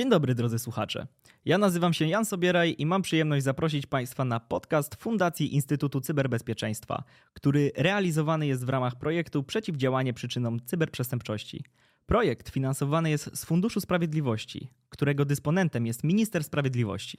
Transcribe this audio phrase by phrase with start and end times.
[0.00, 1.06] Dzień dobry drodzy słuchacze.
[1.44, 7.04] Ja nazywam się Jan Sobieraj i mam przyjemność zaprosić Państwa na podcast Fundacji Instytutu Cyberbezpieczeństwa,
[7.32, 11.64] który realizowany jest w ramach projektu Przeciwdziałanie przyczynom cyberprzestępczości.
[12.06, 17.18] Projekt finansowany jest z Funduszu Sprawiedliwości, którego dysponentem jest Minister Sprawiedliwości.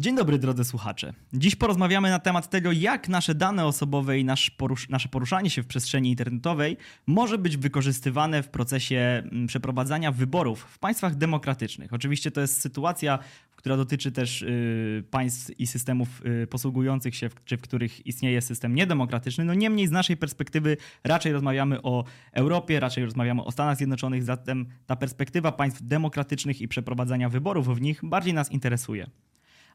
[0.00, 1.12] Dzień dobry drodzy słuchacze.
[1.32, 5.62] Dziś porozmawiamy na temat tego, jak nasze dane osobowe i nasz porusz nasze poruszanie się
[5.62, 11.92] w przestrzeni internetowej może być wykorzystywane w procesie mm, przeprowadzania wyborów w państwach demokratycznych.
[11.92, 13.18] Oczywiście to jest sytuacja,
[13.56, 18.42] która dotyczy też y, państw i systemów y, posługujących się, w, czy w których istnieje
[18.42, 19.44] system niedemokratyczny.
[19.44, 24.66] No niemniej z naszej perspektywy raczej rozmawiamy o Europie, raczej rozmawiamy o Stanach Zjednoczonych, zatem
[24.86, 29.10] ta perspektywa państw demokratycznych i przeprowadzania wyborów w nich bardziej nas interesuje.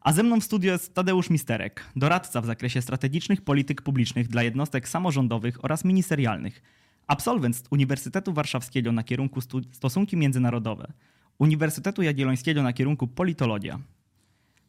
[0.03, 4.43] A ze mną w studiu jest Tadeusz Misterek, doradca w zakresie strategicznych polityk publicznych dla
[4.43, 6.62] jednostek samorządowych oraz ministerialnych,
[7.07, 9.40] absolwent Uniwersytetu Warszawskiego na kierunku
[9.71, 10.93] Stosunki Międzynarodowe,
[11.37, 13.79] Uniwersytetu Jagiellońskiego na kierunku Politologia.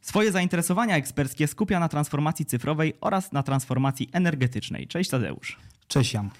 [0.00, 4.86] Swoje zainteresowania eksperckie skupia na transformacji cyfrowej oraz na transformacji energetycznej.
[4.86, 5.58] Cześć Tadeusz.
[5.88, 6.30] Cześć Jan.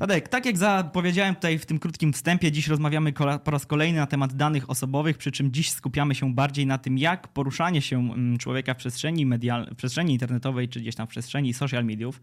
[0.00, 3.12] Tadek, tak jak zapowiedziałem tutaj w tym krótkim wstępie, dziś rozmawiamy
[3.44, 6.98] po raz kolejny na temat danych osobowych, przy czym dziś skupiamy się bardziej na tym,
[6.98, 11.10] jak poruszanie się mm, człowieka w przestrzeni, medial, w przestrzeni internetowej czy gdzieś tam w
[11.10, 12.20] przestrzeni social mediów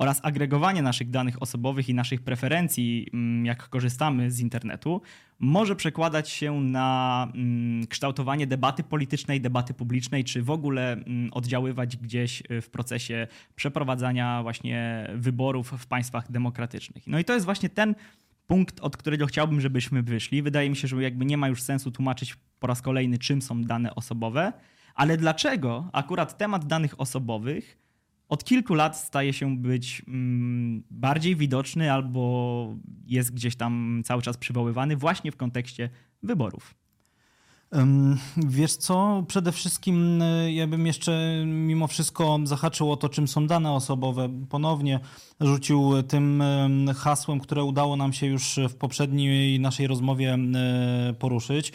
[0.00, 5.02] oraz agregowanie naszych danych osobowych i naszych preferencji, mm, jak korzystamy z internetu,
[5.38, 11.96] może przekładać się na mm, kształtowanie debaty politycznej, debaty publicznej, czy w ogóle mm, oddziaływać
[11.96, 13.26] gdzieś w procesie
[13.56, 17.06] przeprowadzania właśnie wyborów w państwach demokratycznych.
[17.06, 17.94] No i to jest właśnie ten
[18.46, 20.42] punkt, od którego chciałbym, żebyśmy wyszli.
[20.42, 23.62] Wydaje mi się, że jakby nie ma już sensu tłumaczyć po raz kolejny, czym są
[23.62, 24.52] dane osobowe,
[24.94, 27.80] ale dlaczego akurat temat danych osobowych
[28.30, 32.76] od kilku lat staje się być mm, bardziej widoczny albo
[33.06, 35.90] jest gdzieś tam cały czas przywoływany właśnie w kontekście
[36.22, 36.74] wyborów.
[38.36, 43.46] Wiesz co, przede wszystkim y, ja bym jeszcze mimo wszystko zahaczył o to, czym są
[43.46, 44.28] dane osobowe.
[44.48, 45.00] Ponownie
[45.40, 46.42] rzucił tym
[46.96, 50.38] hasłem, które udało nam się już w poprzedniej naszej rozmowie
[51.10, 51.72] y, poruszyć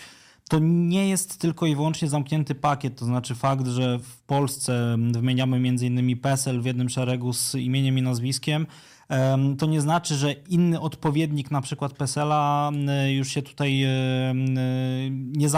[0.50, 5.58] to nie jest tylko i wyłącznie zamknięty pakiet, to znaczy fakt, że w Polsce wymieniamy
[5.58, 6.20] m.in.
[6.20, 8.68] PESEL w jednym szeregu z imieniem i nazwiskiem,
[9.58, 12.72] to nie znaczy, że inny odpowiednik, na przykład PESEL-a,
[13.08, 13.86] już się tutaj
[15.12, 15.50] nie,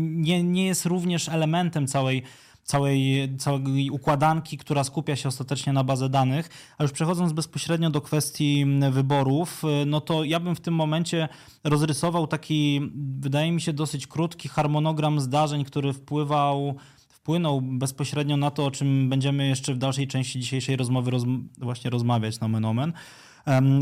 [0.00, 2.22] nie, nie jest również elementem całej
[2.64, 6.74] całej, całej układanki, która skupia się ostatecznie na bazę danych.
[6.78, 11.28] A już przechodząc bezpośrednio do kwestii wyborów, y, no to ja bym w tym momencie
[11.64, 16.76] rozrysował taki, wydaje mi się, dosyć krótki harmonogram zdarzeń, który wpływał
[17.24, 21.22] wpłynął bezpośrednio na to, o czym będziemy jeszcze w dalszej części dzisiejszej rozmowy roz,
[21.58, 22.92] właśnie rozmawiać, nomen omen.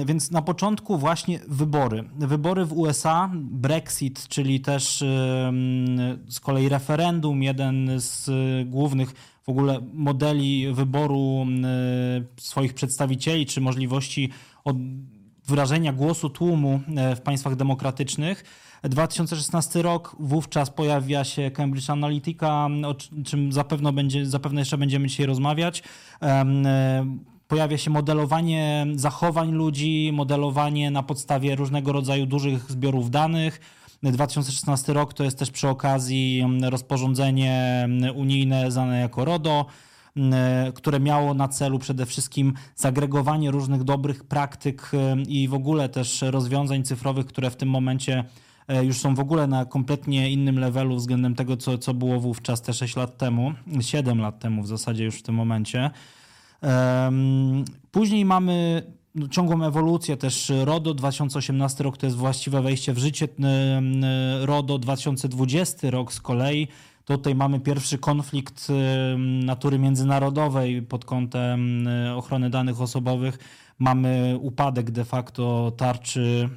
[0.06, 2.04] Więc na początku właśnie wybory.
[2.18, 4.98] Wybory w USA, Brexit, czyli też
[6.28, 8.30] z kolei referendum, jeden z
[8.68, 11.46] głównych w ogóle modeli wyboru
[12.36, 14.30] swoich przedstawicieli, czy możliwości
[15.46, 18.44] wyrażenia głosu tłumu e, w państwach demokratycznych.
[18.82, 22.94] 2016 rok, wówczas pojawia się Cambridge Analytica, o
[23.24, 25.82] czym zapewne, będzie, zapewne jeszcze będziemy dzisiaj rozmawiać.
[26.22, 26.44] E,
[27.48, 33.60] pojawia się modelowanie zachowań ludzi, modelowanie na podstawie różnego rodzaju dużych zbiorów danych.
[34.02, 39.66] 2016 rok to jest też przy okazji rozporządzenie unijne zwane jako RODO,
[40.16, 44.90] mm, które miało na celu przede wszystkim zagregowanie różnych dobrych praktyk
[45.28, 48.24] i w ogóle też rozwiązań cyfrowych, które w tym momencie e,
[48.82, 52.72] już są w ogóle na kompletnie innym levelu względem tego, co, co było wówczas te
[52.72, 55.90] 6 lat temu, 7 lat temu w zasadzie już w tym momencie.
[57.90, 58.82] Później mamy
[59.14, 60.94] no, ciągłą ewolucję też RODO.
[60.94, 63.28] 2018 rok to jest właściwe wejście w życie
[64.40, 64.78] RODO.
[64.78, 66.68] 2020 rok z kolei
[67.04, 68.68] tutaj mamy pierwszy konflikt
[69.44, 73.38] natury międzynarodowej pod kątem ochrony danych osobowych.
[73.78, 76.48] Mamy upadek de facto tarczy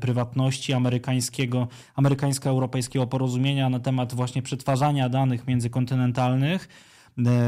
[0.00, 6.68] prywatności amerykańskiego amerykańsko-europejskiego porozumienia na temat właśnie przetwarzania danych międzykontynentalnych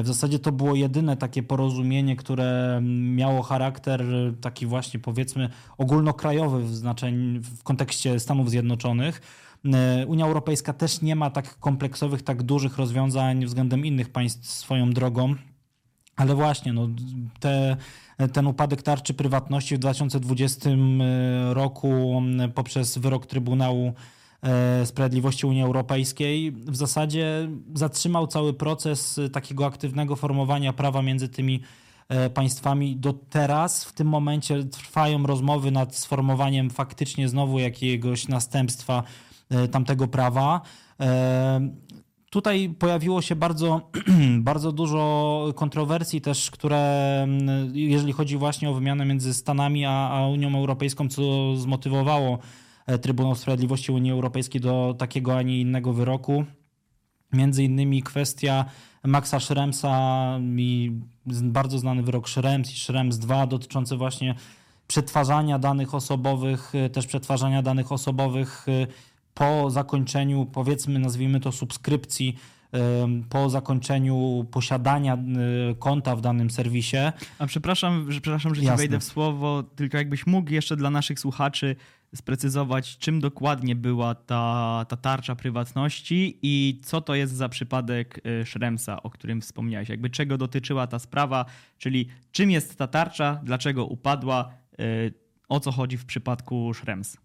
[0.02, 2.80] w zasadzie to było jedyne takie porozumienie, które
[3.16, 4.04] miało charakter
[4.40, 5.48] taki właśnie powiedzmy
[5.78, 9.20] ogólnokrajowy w znaczeniu, w kontekście Stanów Zjednoczonych.
[9.64, 14.90] E, Unia Europejska też nie ma tak kompleksowych, tak dużych rozwiązań względem innych państw swoją
[14.90, 15.34] drogą.
[16.16, 16.88] Ale właśnie, no,
[17.40, 17.76] te,
[18.32, 20.70] ten upadek tarczy prywatności w 2020
[21.50, 22.22] roku
[22.54, 23.92] poprzez wyrok Trybunału E,
[24.84, 31.60] Sprawiedliwości Unii Europejskiej w zasadzie zatrzymał cały proces takiego aktywnego formowania prawa między tymi
[32.08, 32.96] e, państwami.
[32.96, 39.02] Do teraz, w tym momencie, trwają rozmowy nad sformowaniem faktycznie znowu jakiegoś następstwa
[39.70, 40.60] tamtego prawa.
[42.30, 43.90] Tutaj pojawiło się bardzo,
[44.50, 47.26] bardzo dużo kontrowersji też, które
[47.72, 52.38] jeżeli chodzi właśnie o wymianę między Stanami a, a Unią Europejską, co zmotywowało
[53.02, 56.44] Trybunał Sprawiedliwości Unii Europejskiej do takiego, a nie innego wyroku.
[57.32, 58.64] Między innymi kwestia
[59.04, 60.92] Maxa Schremsa i
[61.42, 64.34] bardzo znany wyrok Schrems i Schrems 2 dotyczący właśnie
[64.86, 68.86] przetwarzania danych osobowych, też przetwarzania danych osobowych y,
[69.34, 72.36] po zakończeniu, powiedzmy, nazwijmy to subskrypcji,
[73.28, 75.18] po zakończeniu posiadania
[75.78, 76.96] konta w danym serwisie.
[77.38, 81.20] A przepraszam, że, przepraszam, że ci wejdę w słowo, tylko jakbyś mógł jeszcze dla naszych
[81.20, 81.76] słuchaczy
[82.14, 88.44] sprecyzować, czym dokładnie była ta, ta tarcza prywatności i co to jest za przypadek y,
[88.46, 89.88] Schremsa, o którym wspomniałeś.
[89.88, 91.44] Jakby czego dotyczyła ta sprawa,
[91.78, 95.14] czyli czym jest ta tarcza, dlaczego upadła, y,
[95.48, 97.16] o co chodzi w przypadku Schrems.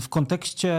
[0.00, 0.76] W kontekście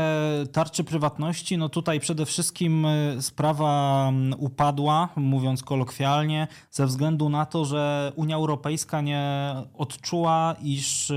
[0.52, 7.66] tarczy prywatności, no tutaj przede wszystkim y, sprawa upadła, mówiąc kolokwialnie, ze względu na to,
[7.66, 11.12] że Unia Europejska nie odczuła, iż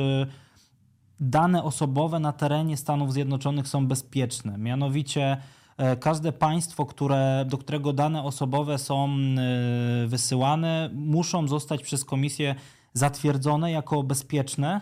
[1.20, 4.58] dane osobowe na terenie Stanów Zjednoczonych są bezpieczne.
[4.58, 5.36] Mianowicie
[5.76, 12.54] e, każde państwo, które, do którego dane osobowe są e, wysyłane, muszą zostać przez komisję
[12.94, 14.80] zatwierdzone jako bezpieczne,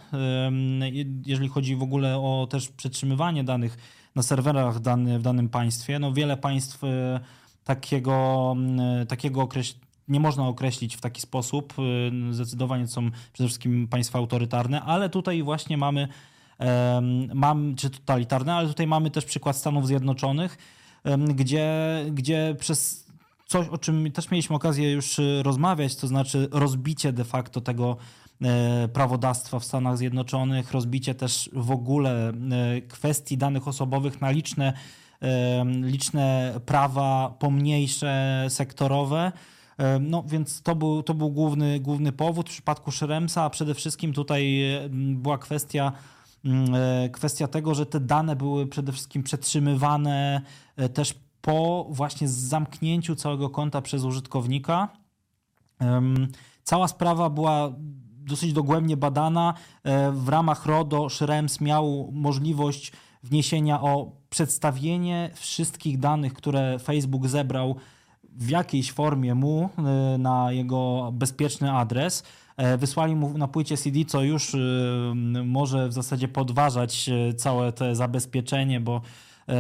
[1.26, 3.76] jeżeli chodzi w ogóle o też przetrzymywanie danych
[4.14, 5.99] na serwerach dany, w danym państwie.
[5.99, 7.20] No wiele państw e,
[7.64, 8.56] takiego,
[9.09, 11.75] takiego określenia nie można określić w taki sposób.
[12.31, 16.08] Zdecydowanie są przede wszystkim państwa autorytarne, ale tutaj właśnie mamy
[17.35, 20.58] mam, czy totalitarne, ale tutaj mamy też przykład Stanów Zjednoczonych,
[21.35, 21.70] gdzie,
[22.12, 23.06] gdzie przez
[23.52, 27.96] coś, o czym też mieliśmy okazję już y, rozmawiać, to znaczy rozbicie de facto tego
[28.43, 34.72] e, prawodawstwa w Stanach Zjednoczonych, rozbicie też w ogóle e, kwestii danych osobowych na liczne,
[35.82, 39.32] liczne prawa pomniejsze, sektorowe.
[40.00, 42.48] No więc to był, to był główny, główny powód.
[42.48, 45.93] W przypadku Szeremsa, a przede wszystkim tutaj była kwestia
[46.44, 50.43] Mm, e, kwestia tego, że te dane były przede wszystkim przetrzymywane
[50.76, 54.89] e, też po właśnie zamknięciu całego konta przez użytkownika.
[56.65, 57.73] Cała sprawa była
[58.25, 59.55] dosyć dogłębnie badana.
[59.85, 62.93] E, w ramach RODO Schrems miał możliwość
[63.23, 67.77] wniesienia o przedstawienie wszystkich danych, które Facebook zebrał
[68.25, 69.69] w jakiejś formie mu
[70.19, 72.23] na jego bezpieczny adres.
[72.56, 74.56] E, wysłali mu na płycie CD, co już
[75.44, 79.00] może w zasadzie podważać e, całe to zabezpieczenie, bo e,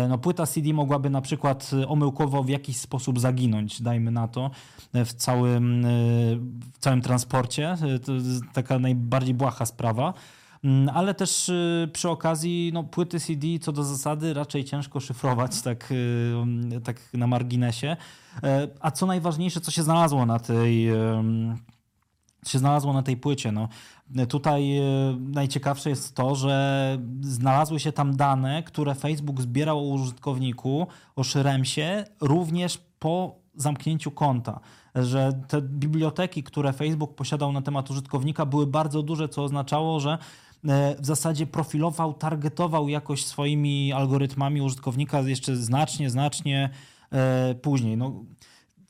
[0.08, 4.50] no, płyta CD mogłaby na przykład omyłkowo w jakiś sposób zaginąć, dajmy na to,
[4.94, 5.86] w całym,
[6.72, 7.76] w całym transporcie.
[8.04, 10.14] To jest taka najbardziej błaha sprawa.
[10.64, 11.50] Mm, ale też
[11.92, 15.92] przy okazji no, płyty CD co do zasady raczej ciężko szyfrować tak,
[16.84, 17.96] tak na marginesie.
[18.80, 20.88] A co najważniejsze, co się znalazło na tej
[22.46, 23.52] się znalazło na tej płycie.
[23.52, 23.68] No,
[24.28, 24.82] tutaj e,
[25.20, 30.86] najciekawsze jest to, że znalazły się tam dane, które Facebook zbierał o użytkowniku,
[31.16, 34.60] o Szyremsie, również po zamknięciu konta.
[34.94, 40.18] Że te biblioteki, które Facebook posiadał na temat użytkownika, były bardzo duże, co oznaczało, że
[40.68, 46.70] e, w zasadzie profilował, targetował jakoś swoimi algorytmami użytkownika jeszcze znacznie, znacznie
[47.12, 47.96] e, później.
[47.96, 48.24] No,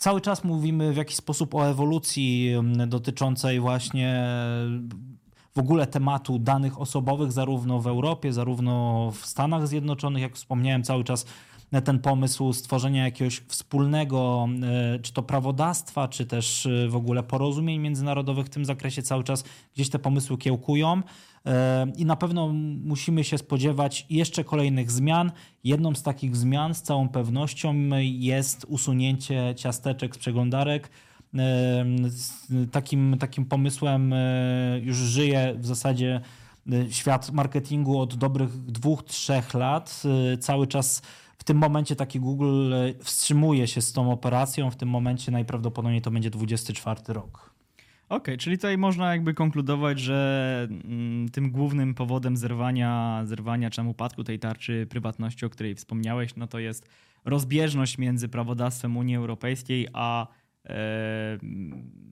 [0.03, 2.53] cały czas mówimy w jakiś sposób o ewolucji
[2.87, 4.25] dotyczącej właśnie
[5.55, 10.23] w ogóle tematu danych osobowych, zarówno w Europie, zarówno w Stanach Zjednoczonych.
[10.23, 11.27] Jak wspomniałem, cały czas
[11.81, 17.81] ten pomysł stworzenia jakiegoś wspólnego, e, czy to prawodawstwa, czy też e, w ogóle porozumień
[17.81, 21.03] międzynarodowych w tym zakresie cały czas gdzieś te pomysły kiełkują.
[21.47, 22.49] E, I na pewno
[22.85, 25.33] musimy się spodziewać jeszcze kolejnych zmian.
[25.65, 30.91] Jedną z takich zmian z całą pewnością jest usunięcie ciasteczek z przeglądarek.
[32.73, 34.15] Takim, takim pomysłem
[34.83, 36.21] już żyje w zasadzie
[36.91, 40.03] świat marketingu od dobrych dwóch, trzech lat.
[40.41, 41.03] Cały czas
[41.43, 44.71] w tym momencie taki Google e, wstrzymuje się z tą operacją.
[44.71, 47.55] W tym momencie najprawdopodobniej to będzie 24 rok.
[48.09, 53.83] Okej, okay, czyli tutaj można jakby konkludować, że mm, tym głównym powodem zerwania, zerwania czy
[53.83, 56.89] upadku tej tarczy prywatności, o której wspomniałeś, no to jest
[57.25, 60.27] rozbieżność między prawodawstwem Unii Europejskiej a
[60.67, 61.39] e,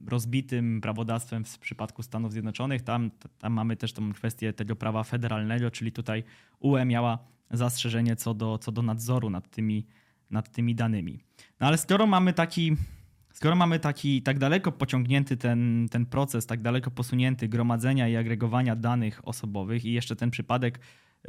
[0.07, 2.81] rozbitym prawodawstwem w przypadku Stanów Zjednoczonych.
[2.81, 6.23] Tam, tam mamy też tą kwestię tego prawa federalnego, czyli tutaj
[6.59, 9.87] UE miała zastrzeżenie co do, co do nadzoru nad tymi,
[10.29, 11.19] nad tymi danymi.
[11.59, 12.75] No ale skoro mamy taki,
[13.33, 18.75] skoro mamy taki tak daleko pociągnięty ten, ten proces, tak daleko posunięty gromadzenia i agregowania
[18.75, 20.79] danych osobowych i jeszcze ten przypadek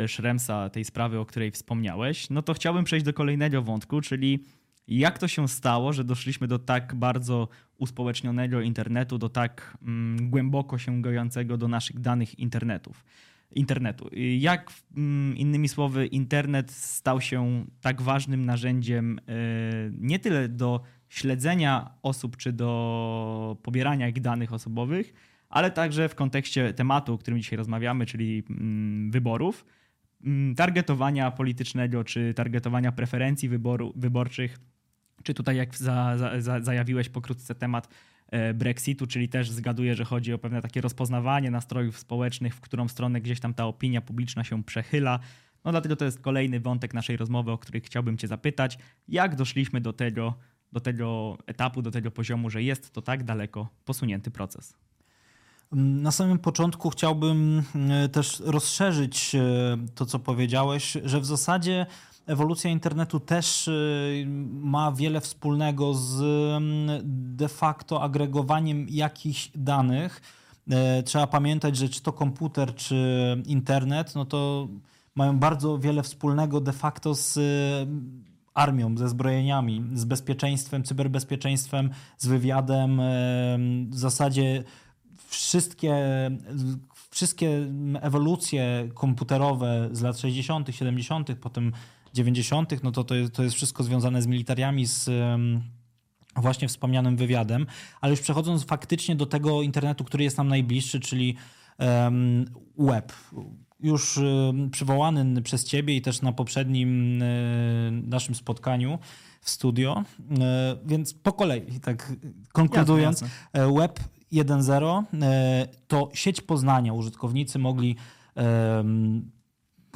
[0.07, 4.45] Szremsa, tej sprawy, o której wspomniałeś, no to chciałbym przejść do kolejnego wątku, czyli
[4.89, 7.49] jak to się stało, że doszliśmy do tak bardzo
[7.79, 13.05] uspołecznionego internetu, do tak mm, głęboko sięgającego do naszych danych internetów
[13.55, 14.11] internetu.
[14.39, 19.33] Jak mm, innymi słowy, internet stał się tak ważnym narzędziem e,
[19.99, 25.15] nie tyle do śledzenia osób czy do pobierania ich danych osobowych,
[25.49, 29.65] ale także w kontekście tematu, o którym dzisiaj rozmawiamy, czyli mm, wyborów,
[30.25, 34.59] mm, targetowania politycznego czy targetowania preferencji wyboru, wyborczych,
[35.23, 37.89] czy tutaj jak za, za, zajawiłeś pokrótce temat
[38.33, 42.89] E, Brexitu, czyli też zgaduję, że chodzi o pewne takie rozpoznawanie nastrojów społecznych, w którą
[42.89, 45.19] stronę gdzieś tam ta opinia publiczna się przechyla.
[45.65, 48.79] No dlatego to jest kolejny wątek naszej rozmowy, o który chciałbym Cię zapytać.
[49.09, 50.35] Jak doszliśmy do tego,
[50.73, 54.75] do tego etapu, do tego poziomu, że jest to tak daleko posunięty proces?
[55.73, 59.41] Na samym początku chciałbym e, też rozszerzyć e,
[59.95, 61.87] to, co powiedziałeś, że w zasadzie
[62.27, 67.01] ewolucja internetu też y, ma wiele wspólnego z mm,
[67.37, 70.21] de facto agregowaniem jakichś danych.
[70.71, 74.69] E, trzeba pamiętać, że czy to komputer, czy internet, no to
[75.15, 77.43] mają bardzo wiele wspólnego de facto z y,
[78.55, 83.01] armią, ze zbrojeniami, z bezpieczeństwem, cyberbezpieczeństwem, z wywiadem.
[83.01, 83.05] E,
[83.89, 84.65] w zasadzie
[85.29, 85.97] wszystkie,
[87.11, 87.67] wszystkie
[88.01, 91.73] ewolucje komputerowe z lat 60., 70., potem
[92.13, 95.11] 90., no to to jest, to jest wszystko związane z militariami, z
[96.37, 97.67] właśnie wspomnianym wywiadem,
[98.01, 101.37] ale już przechodząc faktycznie do tego internetu, który jest nam najbliższy, czyli
[102.79, 103.13] web.
[103.81, 104.21] Już
[104.71, 107.27] przywołany przez Ciebie i też na poprzednim e,
[107.91, 108.99] naszym spotkaniu
[109.41, 110.05] w studio.
[110.41, 112.13] E, więc po kolei, tak
[112.53, 113.73] konkludując, jasne, jasne.
[113.73, 114.01] E, web
[114.33, 115.05] 1.0
[115.89, 116.93] to sieć poznania.
[116.93, 117.97] Użytkownicy mogli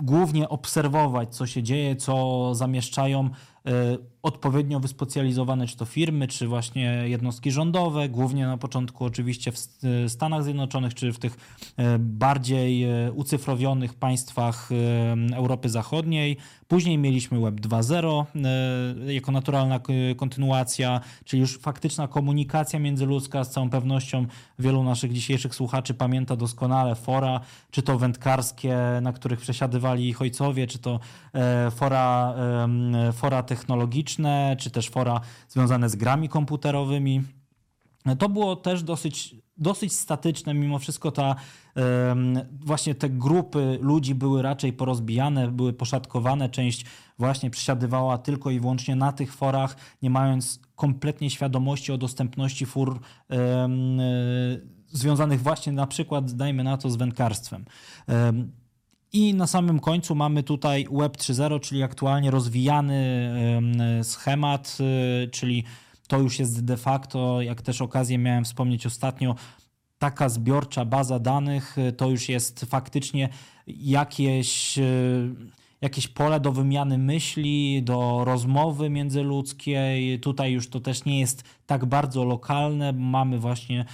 [0.03, 3.31] głównie obserwować, co się dzieje, co zamieszczają
[4.23, 9.59] odpowiednio wyspecjalizowane, czy to firmy, czy właśnie jednostki rządowe, głównie na początku oczywiście w
[10.09, 11.37] Stanach Zjednoczonych, czy w tych
[11.77, 14.69] e, bardziej ucyfrowionych państwach
[15.35, 16.37] Europy Zachodniej.
[16.69, 18.25] Później mieliśmy Web 2.0
[19.07, 19.81] jako naturalna
[20.17, 23.45] kontynuacja, czyli już faktyczna komunikacja międzyludzka.
[23.45, 24.27] Z całą pewnością
[24.59, 30.67] wielu naszych dzisiejszych słuchaczy pamięta doskonale fora, czy to wędkarskie, na których przesiadywali ich ojcowie,
[30.67, 31.01] czy to
[31.71, 32.35] fora,
[33.13, 37.23] fora technologiczne, technologiczne, czy też fora związane z grami komputerowymi.
[38.19, 41.35] To było też dosyć, dosyć statyczne, mimo wszystko ta,
[42.61, 46.85] właśnie te grupy ludzi były raczej porozbijane, były poszatkowane, część
[47.19, 53.01] właśnie przesiadywała tylko i wyłącznie na tych forach, nie mając kompletnie świadomości o dostępności fur
[54.89, 57.65] związanych właśnie na przykład, dajmy na to, z wędkarstwem.
[59.17, 63.31] I na samym końcu mamy tutaj Web 3.0, czyli aktualnie rozwijany
[64.03, 64.79] schemat,
[65.25, 65.65] y, czyli
[66.09, 69.35] to już jest de facto, jak też okazję miałem wspomnieć ostatnio,
[69.99, 73.29] taka zbiorcza baza danych y, to już jest faktycznie
[73.67, 75.35] jakieś, y,
[75.81, 80.21] jakieś pole do wymiany myśli, do rozmowy międzyludzkiej.
[80.21, 82.93] Tutaj już to też nie jest tak bardzo lokalne.
[82.93, 83.85] Mamy właśnie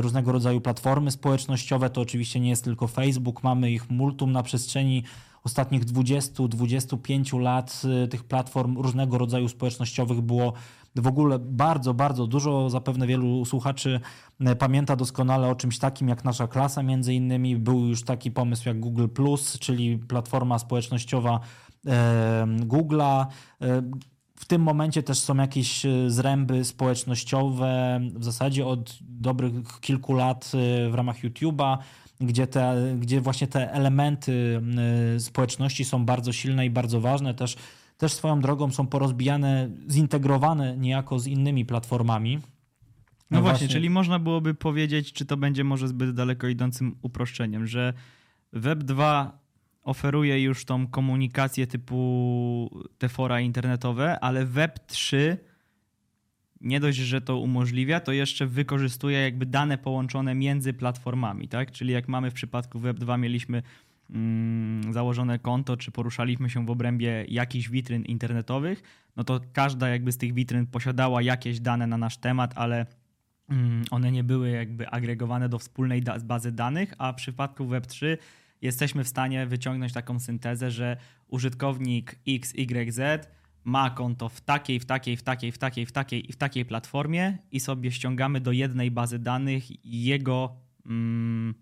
[0.00, 1.90] różnego rodzaju platformy społecznościowe.
[1.90, 5.02] To oczywiście nie jest tylko Facebook, mamy ich multum na przestrzeni
[5.44, 7.82] ostatnich 20-25 lat.
[8.04, 10.52] E, tych platform różnego rodzaju społecznościowych było
[10.96, 12.70] w ogóle bardzo, bardzo dużo.
[12.70, 14.00] Zapewne wielu słuchaczy
[14.40, 17.56] e, pamięta doskonale o czymś takim jak nasza klasa, między innymi.
[17.56, 19.06] Był już taki pomysł jak Google,
[19.60, 21.40] czyli platforma społecznościowa
[22.66, 23.26] Google'a.
[24.44, 30.52] W tym momencie też są jakieś e, zręby społecznościowe, w zasadzie od dobrych kilku lat
[30.54, 31.78] e, w ramach YouTube'a,
[32.20, 34.60] gdzie, te, gdzie właśnie te elementy
[35.16, 37.34] e, społeczności są bardzo silne i bardzo ważne.
[37.34, 37.56] Też,
[37.96, 42.36] też swoją drogą są porozbijane, zintegrowane niejako z innymi platformami.
[42.36, 42.42] No,
[43.30, 47.66] no właśnie, właśnie, czyli można byłoby powiedzieć, czy to będzie może zbyt daleko idącym uproszczeniem,
[47.66, 47.92] że
[48.52, 49.43] Web 2
[49.84, 55.36] oferuje już tą komunikację typu te fora internetowe, ale Web3
[56.60, 61.70] nie dość, że to umożliwia, to jeszcze wykorzystuje jakby dane połączone między platformami, tak?
[61.70, 63.62] Czyli jak mamy w przypadku Web2 mieliśmy
[64.10, 68.82] mm, założone konto, czy poruszaliśmy się w obrębie jakichś witryn internetowych,
[69.16, 72.86] no to każda jakby z tych witryn posiadała jakieś dane na nasz temat, ale
[73.50, 78.16] mm, one nie były jakby agregowane do wspólnej bazy danych, a w przypadku Web3
[78.64, 80.96] jesteśmy w stanie wyciągnąć taką syntezę, że
[81.28, 83.00] użytkownik XYZ
[83.64, 86.64] ma konto w takiej, w takiej, w takiej, w takiej, w takiej i w takiej
[86.64, 90.56] platformie i sobie ściągamy do jednej bazy danych jego,
[90.86, 91.54] mm,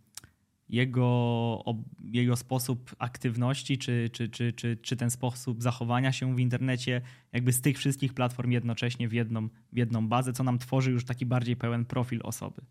[0.68, 1.64] jego,
[2.04, 7.00] jego sposób aktywności, czy, czy, czy, czy, czy ten sposób zachowania się w internecie,
[7.32, 11.04] jakby z tych wszystkich platform jednocześnie w jedną, w jedną bazę, co nam tworzy już
[11.04, 12.62] taki bardziej pełen profil osoby.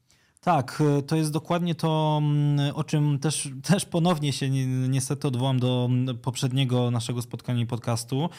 [0.43, 4.49] Tak, to jest dokładnie to, mm, o czym też, też ponownie się
[4.89, 5.89] niestety odwołam do
[6.21, 8.29] poprzedniego naszego spotkania i podcastu.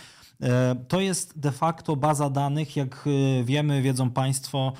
[0.42, 3.04] E, to jest de facto baza danych, jak
[3.40, 4.73] e, wiemy, wiedzą Państwo,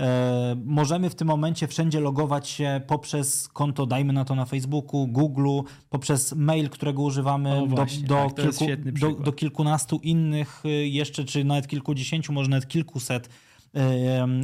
[0.00, 5.06] E, możemy w tym momencie wszędzie logować się poprzez konto, dajmy na to na Facebooku,
[5.06, 5.60] Google,
[5.90, 11.44] poprzez mail, którego używamy właśnie, do, do, tak, kilku, do, do, kilkunastu innych jeszcze, czy
[11.44, 13.28] nawet kilkudziesięciu, może nawet kilkuset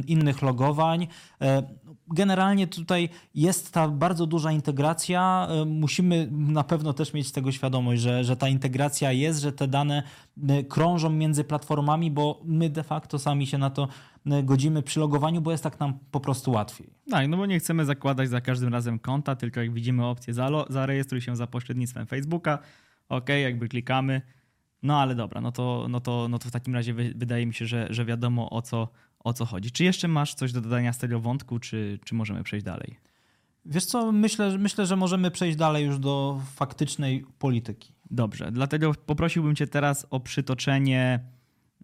[0.07, 1.07] innych logowań.
[1.41, 1.63] E,
[2.07, 5.47] generalnie tutaj jest ta bardzo duża integracja.
[5.49, 9.67] E, musimy na pewno też mieć tego świadomość, że, że ta integracja jest, że te
[9.67, 10.03] dane
[10.69, 13.87] krążą między platformami, bo my de facto sami się na to
[14.43, 16.89] godzimy przy logowaniu, bo jest tak nam po prostu łatwiej.
[17.11, 20.33] Tak, no bo nie chcemy zakładać za każdym razem konta, tylko jak widzimy opcję
[20.69, 22.59] zarejestruj się za pośrednictwem Facebooka,
[23.09, 24.21] ok, jakby klikamy,
[24.83, 27.65] no ale dobra, no to, no to, no to w takim razie wydaje mi się,
[27.65, 28.87] że, że wiadomo o co,
[29.19, 29.71] o co chodzi.
[29.71, 32.97] Czy jeszcze masz coś do dodania z tego wątku, czy, czy możemy przejść dalej?
[33.65, 37.93] Wiesz co, myślę, myślę, że możemy przejść dalej już do faktycznej polityki.
[38.11, 41.19] Dobrze, dlatego poprosiłbym cię teraz o przytoczenie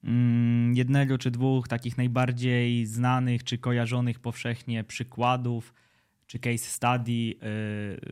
[0.03, 5.73] Mm, jednego czy dwóch takich najbardziej znanych czy kojarzonych powszechnie przykładów
[6.27, 7.35] czy case study, y,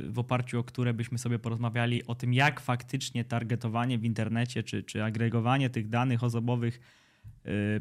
[0.09, 4.83] w oparciu o które byśmy sobie porozmawiali o tym, jak faktycznie targetowanie w internecie czy,
[4.83, 6.79] czy agregowanie tych danych osobowych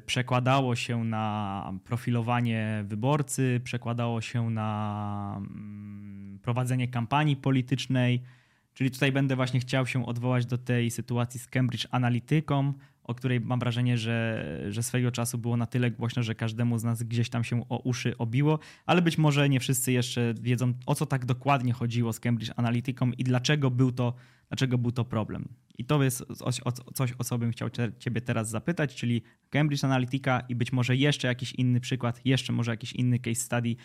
[0.06, 8.22] przekładało się na profilowanie wyborcy, przekładało się na mm, prowadzenie kampanii politycznej.
[8.74, 12.72] Czyli tutaj będę właśnie chciał się odwołać do tej sytuacji z Cambridge Analyticą,
[13.04, 16.84] o której mam wrażenie, że, że swego czasu było na tyle głośno, że każdemu z
[16.84, 20.94] nas gdzieś tam się o uszy obiło, ale być może nie wszyscy jeszcze wiedzą, o
[20.94, 24.14] co tak dokładnie chodziło z Cambridge Analyticą i dlaczego był to,
[24.50, 25.48] dlaczego był to problem.
[25.78, 26.24] I to jest
[26.94, 31.28] coś, o, co bym chciał Ciebie teraz zapytać, czyli Cambridge Analytica i być może jeszcze
[31.28, 33.76] jakiś inny przykład, jeszcze może jakiś inny case study,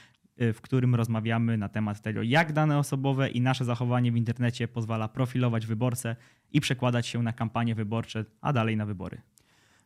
[0.41, 4.67] y, w którym rozmawiamy na temat tego, jak dane osobowe i nasze zachowanie w internecie
[4.67, 6.15] pozwala profilować wyborcę
[6.51, 9.21] i przekładać się na kampanie wyborcze, a dalej na wybory.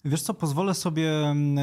[0.05, 1.57] Wiesz co, pozwolę sobie mm,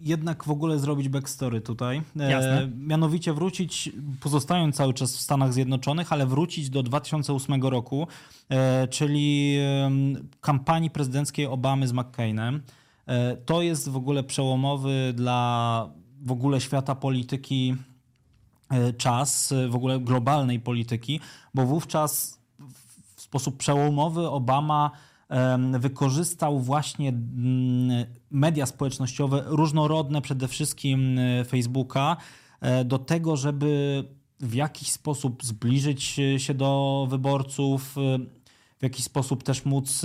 [0.00, 2.02] jednak w ogóle zrobić backstory tutaj.
[2.20, 2.70] E, Jasne.
[2.78, 8.06] mianowicie wrócić, pozostając cały czas w Stanach Zjednoczonych, ale wrócić do 2008 roku,
[8.48, 9.56] e, czyli
[10.40, 12.62] kampanii prezydenckiej Obamy z McCainem.
[13.06, 15.88] E, to jest w ogóle przełomowy dla
[16.22, 17.76] w ogóle świata polityki
[18.98, 21.20] czas, w ogóle globalnej polityki,
[21.54, 22.38] bo wówczas
[23.16, 24.90] sposób przełomowy Obama
[25.78, 32.16] wykorzystał właśnie mm, media społecznościowe, różnorodne przede wszystkim e, Facebooka,
[32.60, 34.04] e, do tego, żeby
[34.40, 38.18] w jakiś sposób zbliżyć się do wyborców, e,
[38.78, 40.02] w jakiś sposób też móc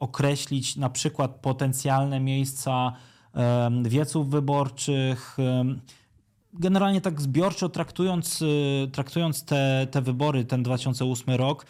[0.00, 2.92] określić na przykład potencjalne miejsca
[3.82, 5.36] wieców wyborczych.
[6.52, 8.44] Generalnie tak zbiorczo traktując,
[8.92, 11.66] traktując te, te wybory, ten 2008 rok,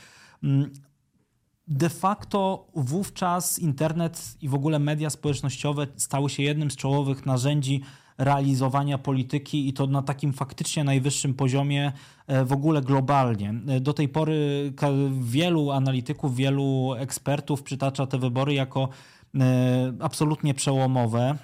[1.69, 7.81] de facto wówczas internet i w ogóle media społecznościowe stały się jednym z czołowych narzędzi
[8.19, 11.93] realizowania polityki i to na takim faktycznie najwyższym poziomie
[12.27, 13.55] e, w ogóle globalnie.
[13.69, 14.73] E, do tej pory
[15.21, 18.89] wielu analityków, wielu ekspertów przytacza te wybory jako
[19.35, 21.39] e, absolutnie przełomowe.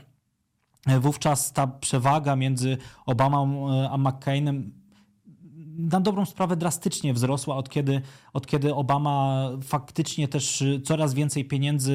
[1.00, 4.79] Wówczas ta przewaga między Obamą a McCainem
[5.90, 8.00] na dobrą sprawę drastycznie wzrosła od kiedy,
[8.32, 11.94] od kiedy Obama faktycznie też coraz więcej pieniędzy,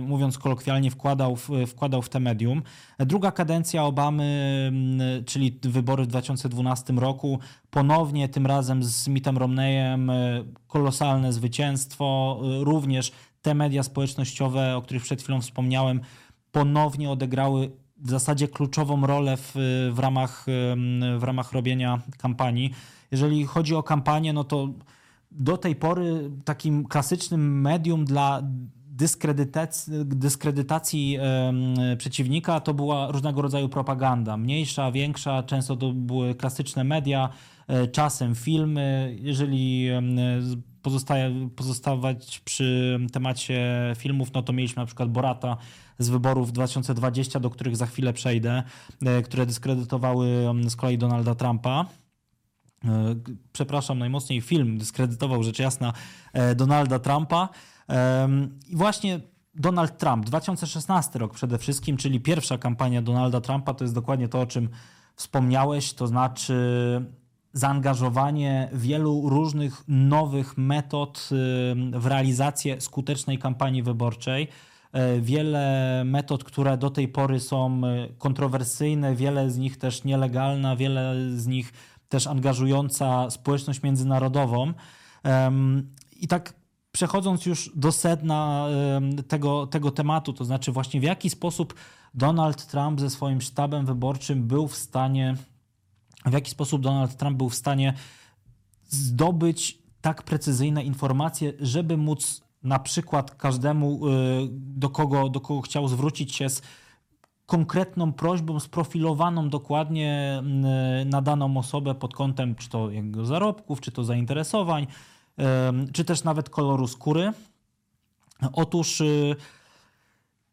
[0.00, 2.62] mówiąc kolokwialnie, wkładał w, wkładał w te medium.
[2.98, 4.72] Druga kadencja Obamy,
[5.26, 7.38] czyli wybory w 2012 roku,
[7.70, 10.12] ponownie tym razem z Mittem Romneyem,
[10.66, 12.38] kolosalne zwycięstwo.
[12.60, 16.00] Również te media społecznościowe, o których przed chwilą wspomniałem,
[16.52, 19.52] ponownie odegrały w zasadzie kluczową rolę w,
[19.92, 20.46] w, ramach,
[21.18, 22.70] w ramach robienia kampanii.
[23.10, 24.68] Jeżeli chodzi o kampanię, no to
[25.30, 28.42] do tej pory takim klasycznym medium dla
[29.00, 31.18] dyskredytacji, dyskredytacji
[31.98, 34.36] przeciwnika to była różnego rodzaju propaganda.
[34.36, 37.28] Mniejsza, większa, często to były klasyczne media,
[37.68, 39.16] e, czasem filmy.
[39.20, 39.88] Jeżeli
[40.82, 43.60] pozostaje, pozostawać przy temacie
[43.96, 45.56] filmów, no to mieliśmy na przykład Borata
[45.98, 48.62] z wyborów 2020, do których za chwilę przejdę,
[49.02, 50.26] e, które dyskredytowały
[50.68, 51.86] z kolei Donalda Trumpa.
[52.84, 53.14] E,
[53.52, 55.92] przepraszam najmocniej, film dyskredytował rzecz jasna
[56.32, 57.48] e, Donalda Trumpa.
[58.68, 59.20] I właśnie
[59.54, 64.40] Donald Trump, 2016 rok przede wszystkim, czyli pierwsza kampania Donalda Trumpa, to jest dokładnie to,
[64.40, 64.68] o czym
[65.16, 66.54] wspomniałeś, to znaczy
[67.52, 71.28] zaangażowanie wielu różnych nowych metod
[71.92, 74.48] w realizację skutecznej kampanii wyborczej.
[74.92, 77.80] E, wiele metod, które do tej pory są
[78.18, 81.72] kontrowersyjne, wiele z nich też nielegalna, wiele z nich
[82.10, 84.72] też angażująca społeczność międzynarodową.
[86.20, 86.54] I tak
[86.92, 88.66] przechodząc już do sedna
[89.28, 91.74] tego, tego tematu, to znaczy właśnie w jaki sposób
[92.14, 95.36] Donald Trump ze swoim sztabem wyborczym był w stanie,
[96.26, 97.94] w jaki sposób Donald Trump był w stanie
[98.88, 104.10] zdobyć tak precyzyjne informacje, żeby móc na przykład każdemu, y,
[104.52, 106.62] do kogo, do kogo chciał zwrócić się z
[107.50, 110.42] konkretną prośbą, sprofilowaną dokładnie
[111.02, 114.86] y, na daną osobę pod kątem czy to jego zarobków, czy to zainteresowań,
[115.40, 115.44] y,
[115.92, 117.32] czy też nawet koloru skóry.
[118.52, 119.02] Otóż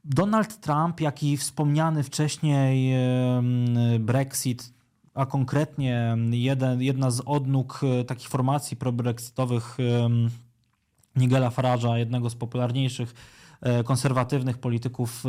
[0.04, 2.94] Donald Trump, jak i wspomniany wcześniej
[4.00, 4.74] Brexit,
[5.14, 9.78] a konkretnie jeden, jedna z odnóg takich formacji pro-brexitowych
[11.16, 13.37] Nigela Farage'a, jednego z popularniejszych e,
[13.86, 15.24] konserwatywnych polityków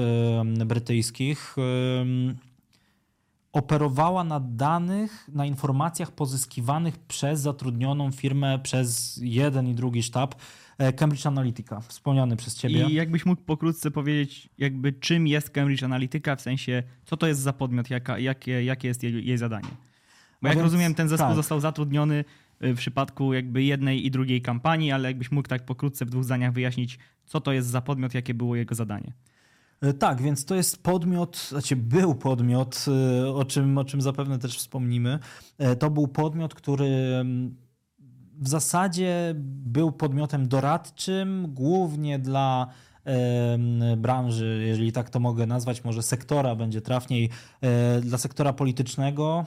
[0.61, 1.63] e, brytyjskich, e,
[3.53, 10.35] operowała na danych, na informacjach pozyskiwanych przez zatrudnioną firmę, przez jeden i drugi sztab
[10.97, 12.87] Cambridge Analytica, wspomniany przez ciebie.
[12.91, 17.41] I jakbyś mógł pokrótce powiedzieć, jakby czym jest Cambridge Analytica, w sensie co to jest
[17.41, 19.69] za podmiot, jaka, jakie, jakie jest jej, jej zadanie?
[20.43, 21.37] Bo jak więc, rozumiem, ten zespół tak.
[21.37, 22.25] został zatrudniony
[22.61, 26.53] w przypadku jakby jednej i drugiej kampanii, ale jakbyś mógł tak pokrótce w dwóch zdaniach
[26.53, 29.13] wyjaśnić, co to jest za podmiot, jakie było jego zadanie.
[29.81, 32.85] E, tak, więc to jest podmiot, znaczy był podmiot,
[33.25, 35.19] e, o czym, o czym zapewne też wspomnimy.
[35.59, 36.87] E, to był podmiot, który
[37.21, 37.57] mm,
[38.41, 39.35] w zasadzie
[39.67, 42.67] był podmiotem doradczym, głównie dla
[43.97, 47.31] branży, jeżeli tak to mogę nazwać, może sektora będzie trafniej,
[48.03, 49.45] dla sektora politycznego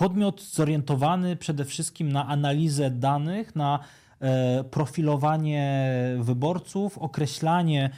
[0.00, 3.78] podmiot zorientowany przede wszystkim na analizę danych, na
[4.20, 7.90] e, profilowanie wyborców, określanie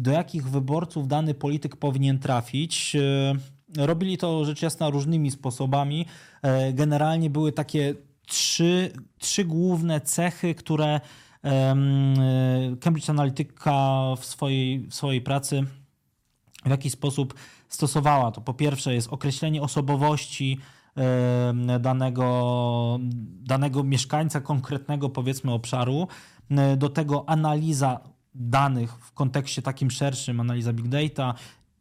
[0.00, 2.96] do jakich wyborców dany polityk powinien trafić.
[2.96, 6.06] E, robili to rzecz jasna różnymi sposobami.
[6.42, 7.94] E, generalnie były takie
[8.26, 11.00] trzy, trzy główne cechy, które
[12.80, 15.62] Cambridge Analytica w swojej, w swojej pracy
[16.64, 17.34] w jakiś sposób
[17.68, 18.30] stosowała.
[18.32, 20.58] To po pierwsze jest określenie osobowości
[21.80, 22.98] danego,
[23.42, 26.08] danego mieszkańca konkretnego, powiedzmy, obszaru.
[26.76, 28.00] Do tego analiza
[28.34, 31.34] danych w kontekście takim szerszym, analiza big data,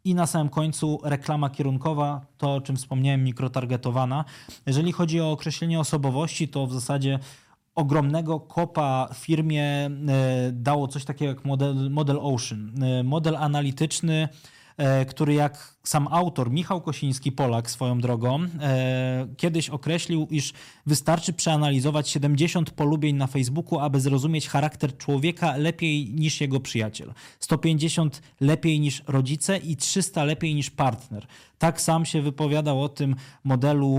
[0.04, 4.26] i na samym końcu reklama kierunkowa, to o czym wspomniałem, mikrotargetowana.
[4.66, 7.20] Jeżeli chodzi o określenie osobowości, to w zasadzie
[7.76, 9.90] ogromnego kopa firmie
[10.52, 12.74] dało coś takiego jak model, model Ocean.
[13.04, 14.30] Model analityczny,
[14.82, 20.54] E, który jak sam autor Michał Kosiński, Polak swoją drogą, e, kiedyś określił, iż
[20.86, 27.14] wystarczy przeanalizować 70 polubień na Facebooku, aby zrozumieć charakter człowieka lepiej niż jego przyjaciel.
[27.40, 31.28] 150 lepiej niż rodzice i 300 lepiej niż partner.
[31.62, 33.98] Tak sam się wypowiadał o tym modelu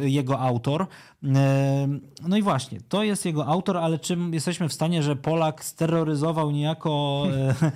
[0.00, 0.86] jego autor.
[1.24, 1.88] E,
[2.28, 6.50] no i właśnie, to jest jego autor, ale czym jesteśmy w stanie, że Polak steroryzował
[6.50, 7.70] niejako e, e,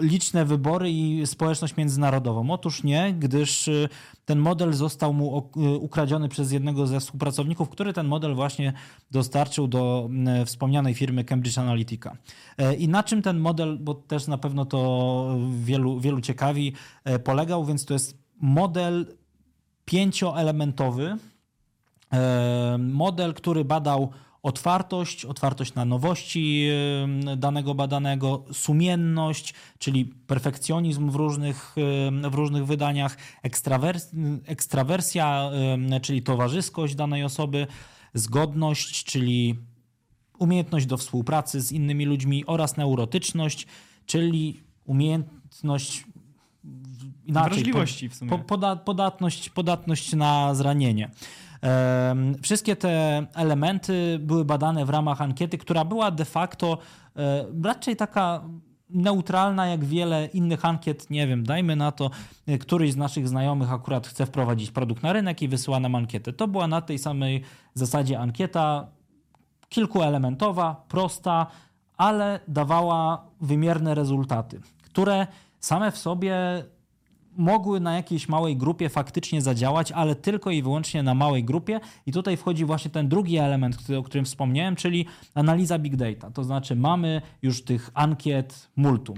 [0.00, 2.50] liczne wybory i społeczność międzynarodową?
[2.64, 3.70] Otóż nie, gdyż
[4.24, 5.50] ten model został mu
[5.80, 8.72] ukradziony przez jednego ze współpracowników, który ten model właśnie
[9.10, 10.10] dostarczył do
[10.46, 12.16] wspomnianej firmy Cambridge Analytica.
[12.78, 16.72] I na czym ten model, bo też na pewno to wielu, wielu ciekawi,
[17.24, 19.06] polegał, więc to jest model
[19.84, 21.16] pięcioelementowy,
[22.12, 24.12] e, model, który badał
[24.44, 26.68] otwartość, otwartość na nowości
[27.36, 31.74] danego badanego, sumienność, czyli perfekcjonizm w różnych,
[32.30, 34.10] w różnych wydaniach, ekstrawers
[34.46, 35.50] ekstrawersja,
[36.02, 37.66] czyli towarzyskość danej osoby,
[38.14, 39.58] zgodność, czyli
[40.38, 43.66] umiejętność do współpracy z innymi ludźmi oraz neurotyczność,
[44.06, 46.04] czyli umiejętność
[47.26, 47.50] inaczej.
[47.50, 48.30] Wrażliwości w sumie.
[48.30, 51.10] Po, poda, podatność, podatność na zranienie.
[52.42, 56.78] Wszystkie te elementy były badane w ramach ankiety, która była de facto
[57.16, 58.44] e, raczej taka
[58.90, 61.10] neutralna jak wiele innych ankiet.
[61.10, 62.10] Nie wiem, dajmy na to,
[62.46, 66.32] e, któryś z naszych znajomych akurat chce wprowadzić produkt na rynek i wysyła nam ankietę.
[66.32, 67.42] To była na tej samej
[67.74, 68.86] zasadzie ankieta,
[69.68, 71.46] kilkuelementowa, prosta,
[71.96, 75.26] ale dawała wymierne rezultaty, które
[75.60, 76.64] same w sobie
[77.36, 81.80] mogły na jakiejś małej grupie faktycznie zadziałać, ale tylko i wyłącznie na małej grupie.
[82.06, 86.30] I tutaj wchodzi właśnie ten drugi element, o którym wspomniałem, czyli analiza big data.
[86.30, 89.16] To znaczy mamy już tych ankiet multum.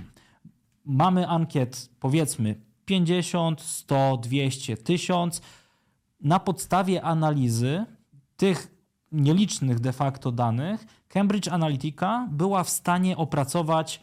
[0.84, 5.42] Mamy ankiet powiedzmy 50, 100, 200, 1000
[6.20, 7.84] na podstawie analizy
[8.36, 8.76] tych
[9.12, 14.00] nielicznych de facto danych, Cambridge Analytica była w stanie opracować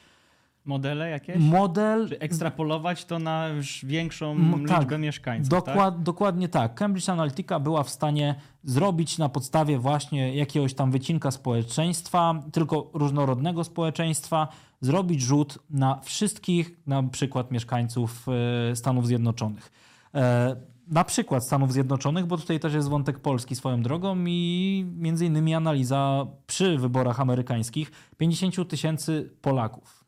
[0.65, 1.37] modele jakieś?
[1.37, 2.09] Model.
[2.09, 5.49] Czy ekstrapolować to na już większą liczbę tak, mieszkańców.
[5.49, 6.03] Dokład, tak?
[6.03, 6.75] Dokładnie tak.
[6.75, 13.63] Cambridge Analytica była w stanie zrobić na podstawie właśnie jakiegoś tam wycinka społeczeństwa, tylko różnorodnego
[13.63, 14.47] społeczeństwa,
[14.81, 18.25] zrobić rzut na wszystkich, na przykład mieszkańców
[18.71, 19.71] e, Stanów Zjednoczonych.
[20.15, 20.55] E,
[20.87, 25.55] na przykład Stanów Zjednoczonych, bo tutaj też jest wątek Polski swoją drogą i między innymi
[25.55, 30.02] analiza przy wyborach amerykańskich 50 tysięcy Polaków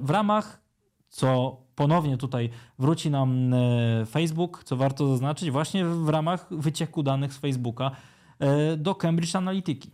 [0.00, 0.60] w ramach,
[1.08, 7.32] co ponownie tutaj wróci nam e, Facebook, co warto zaznaczyć, właśnie w ramach wycieku danych
[7.32, 7.90] z Facebooka
[8.38, 9.88] e, do Cambridge Analytica.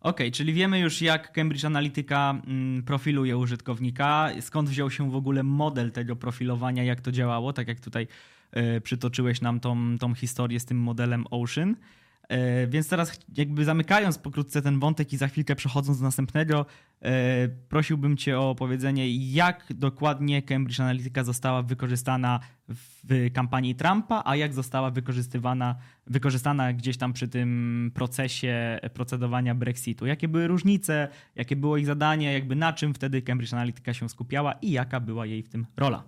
[0.00, 5.42] OK, czyli wiemy już, jak Cambridge Analytica mm, profiluje użytkownika, skąd wziął się w ogóle
[5.42, 8.06] model tego profilowania, jak to działało, tak jak tutaj
[8.82, 11.76] przytoczyłeś nam tą, tą historię z tym modelem Ocean.
[12.28, 16.66] E, więc teraz jakby zamykając pokrótce ten wątek i za chwilkę przechodząc do następnego,
[17.02, 24.36] e, prosiłbym cię o opowiedzenie, jak dokładnie Cambridge Analytica została wykorzystana w kampanii Trumpa, a
[24.36, 30.06] jak została wykorzystywana, wykorzystana gdzieś tam przy tym procesie procedowania Brexitu.
[30.06, 34.52] Jakie były różnice, jakie było ich zadanie, jakby na czym wtedy Cambridge Analytica się skupiała
[34.52, 36.04] i jaka była jej w tym rola?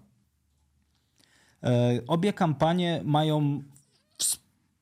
[1.62, 3.62] E, obie kampanie mają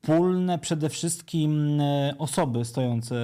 [0.05, 3.15] wspólne przede wszystkim e, osoby stojące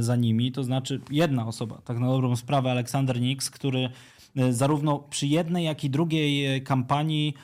[0.00, 3.90] za nimi, to znaczy jedna osoba, tak na dobrą sprawę, Aleksander Nix, który
[4.36, 7.34] e, zarówno przy jednej, jak i drugiej e, kampanii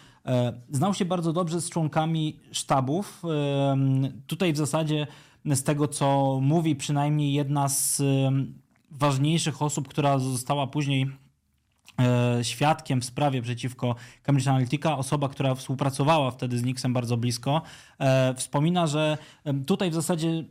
[0.70, 3.22] znał się bardzo dobrze z członkami sztabów.
[4.27, 5.07] Tutaj w zasadzie
[5.44, 8.03] z tego, co mówi przynajmniej jedna z
[8.90, 11.07] ważniejszych osób, która została później
[12.42, 17.62] świadkiem w sprawie przeciwko Cambridge Analytica, osoba, która współpracowała wtedy z Nixem bardzo blisko,
[17.98, 19.18] e, wspomina, że
[19.66, 20.44] tutaj w zasadzie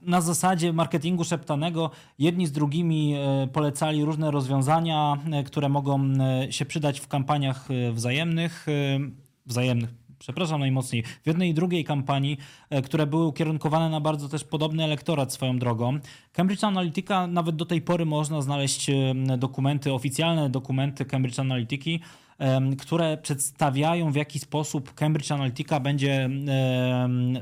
[0.00, 6.08] na zasadzie marketingu szeptanego jedni z drugimi e, polecali różne rozwiązania, które mogą
[6.50, 8.66] się przydać w kampaniach wzajemnych,
[9.46, 12.38] wzajemnych przepraszam najmocniej, w jednej i drugiej kampanii,
[12.70, 15.98] e, które były ukierunkowane na bardzo też podobny elektorat swoją drogą.
[16.32, 22.00] Cambridge Analytica, nawet do tej pory można znaleźć e, dokumenty, oficjalne dokumenty Cambridge Analytiki,
[22.78, 26.30] które przedstawiają w jaki sposób Cambridge Analytica będzie,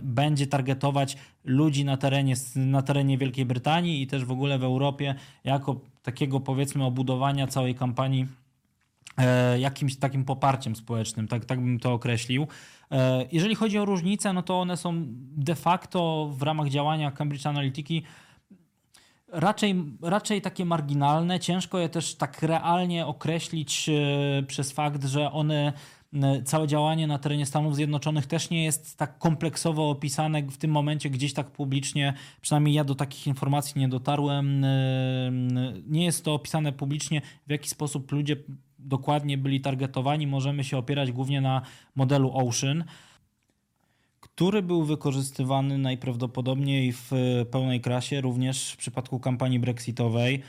[0.02, 5.14] będzie targetować ludzi na terenie, na terenie Wielkiej Brytanii i też w ogóle w Europie
[5.44, 8.47] jako takiego powiedzmy obudowania całej kampanii E,
[9.58, 12.46] jakimś takim poparciem społecznym, tak, tak bym to określił.
[12.90, 15.04] E, jeżeli chodzi o różnice, no to one są
[15.36, 18.02] de facto w ramach działania Cambridge Analytiki
[19.28, 21.40] raczej, raczej takie marginalne.
[21.40, 25.72] Ciężko je też tak realnie określić e, przez fakt, że one
[26.44, 31.10] całe działanie na terenie Stanów Zjednoczonych też nie jest tak kompleksowo opisane w tym momencie
[31.10, 34.64] gdzieś tak publicznie, przynajmniej ja do takich informacji nie dotarłem.
[35.86, 38.36] Nie jest to opisane publicznie, w jaki sposób ludzie
[38.78, 41.62] dokładnie byli targetowani, możemy się opierać głównie na
[41.94, 42.84] modelu Ocean,
[44.20, 47.10] który był wykorzystywany najprawdopodobniej w
[47.50, 50.42] pełnej krasie również w przypadku kampanii brexitowej.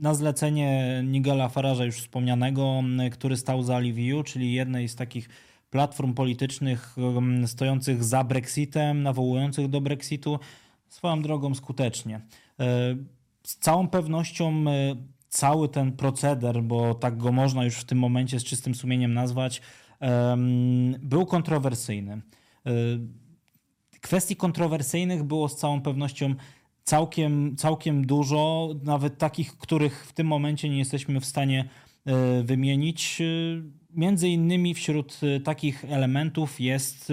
[0.00, 2.82] Na zlecenie Nigela Farage'a już wspomnianego,
[3.12, 5.28] który stał za Liviu, czyli jednej z takich
[5.70, 6.96] platform politycznych
[7.46, 10.38] stojących za Brexitem, nawołujących do Brexitu,
[10.88, 12.20] swoją drogą skutecznie.
[12.60, 12.96] E,
[13.42, 14.96] z całą pewnością e,
[15.28, 19.62] cały ten proceder, bo tak go można już w tym momencie z czystym sumieniem nazwać,
[20.98, 22.12] był kontrowersyjny.
[22.12, 22.70] E,
[24.00, 26.34] kwestii kontrowersyjnych było z całą pewnością
[26.84, 31.68] całkiem, całkiem dużo, nawet takich, których w tym momencie nie jesteśmy w stanie
[32.06, 33.20] e, wymienić.
[33.20, 33.24] E,
[33.90, 37.12] między innymi wśród takich elementów jest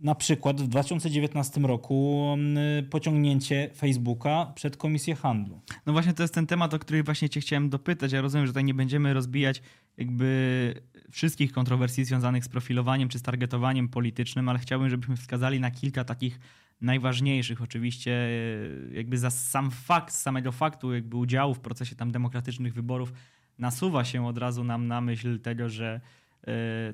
[0.00, 5.60] na przykład w 2019 roku mm, pociągnięcie Facebooka przed Komisję Handlu.
[5.86, 8.12] No właśnie to jest ten temat, o który właśnie cię chciałem dopytać.
[8.12, 9.62] Ja rozumiem, że tutaj nie będziemy rozbijać
[9.96, 10.74] jakby
[11.10, 16.04] wszystkich kontrowersji związanych z profilowaniem czy z targetowaniem politycznym, ale chciałbym, żebyśmy wskazali na kilka
[16.04, 16.40] takich
[16.80, 17.62] najważniejszych.
[17.62, 23.12] Oczywiście e, jakby za sam fakt, samego faktu jakby udziału w procesie tam demokratycznych wyborów
[23.58, 26.00] nasuwa się od razu nam na myśl tego, że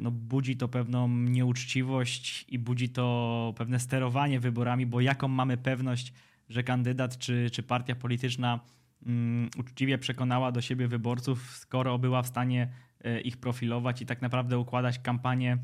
[0.00, 6.12] no, budzi to pewną nieuczciwość i budzi to pewne sterowanie wyborami, bo jaką mamy pewność,
[6.48, 8.60] że kandydat czy, czy partia polityczna
[9.06, 12.68] um, uczciwie przekonała do siebie wyborców, skoro była w stanie
[13.04, 15.58] e, ich profilować i tak naprawdę układać kampanię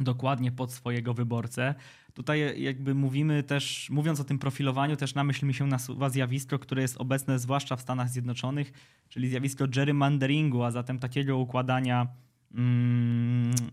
[0.00, 1.74] dokładnie pod swojego wyborcę.
[2.14, 6.58] Tutaj jakby mówimy też, mówiąc o tym profilowaniu, też na myśl mi się nasuwa zjawisko,
[6.58, 8.72] które jest obecne zwłaszcza w Stanach Zjednoczonych,
[9.08, 12.06] czyli zjawisko gerrymanderingu, a zatem takiego układania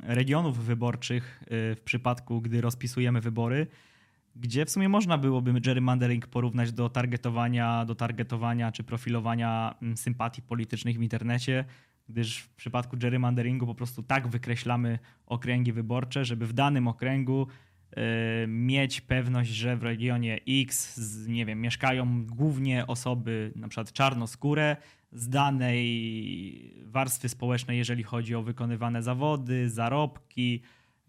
[0.04, 3.68] regionów wyborczych w przypadku, gdy rozpisujemy wybory,
[4.40, 10.42] gdzie w sumie można byłoby gerrymandering porównać do targetowania, do targetowania czy profilowania mm, sympatii
[10.42, 11.66] politycznych w internecie,
[12.10, 18.48] gdyż w przypadku gerrymanderingu po prostu tak wykreślamy okręgi wyborcze, żeby w danym okręgu y,
[18.48, 24.78] mieć pewność, że w regionie X, nie wiem, mieszkają głównie osoby na przykład czarnoskóre
[25.12, 30.62] z danej warstwy społecznej, jeżeli chodzi o wykonywane zawody, zarobki,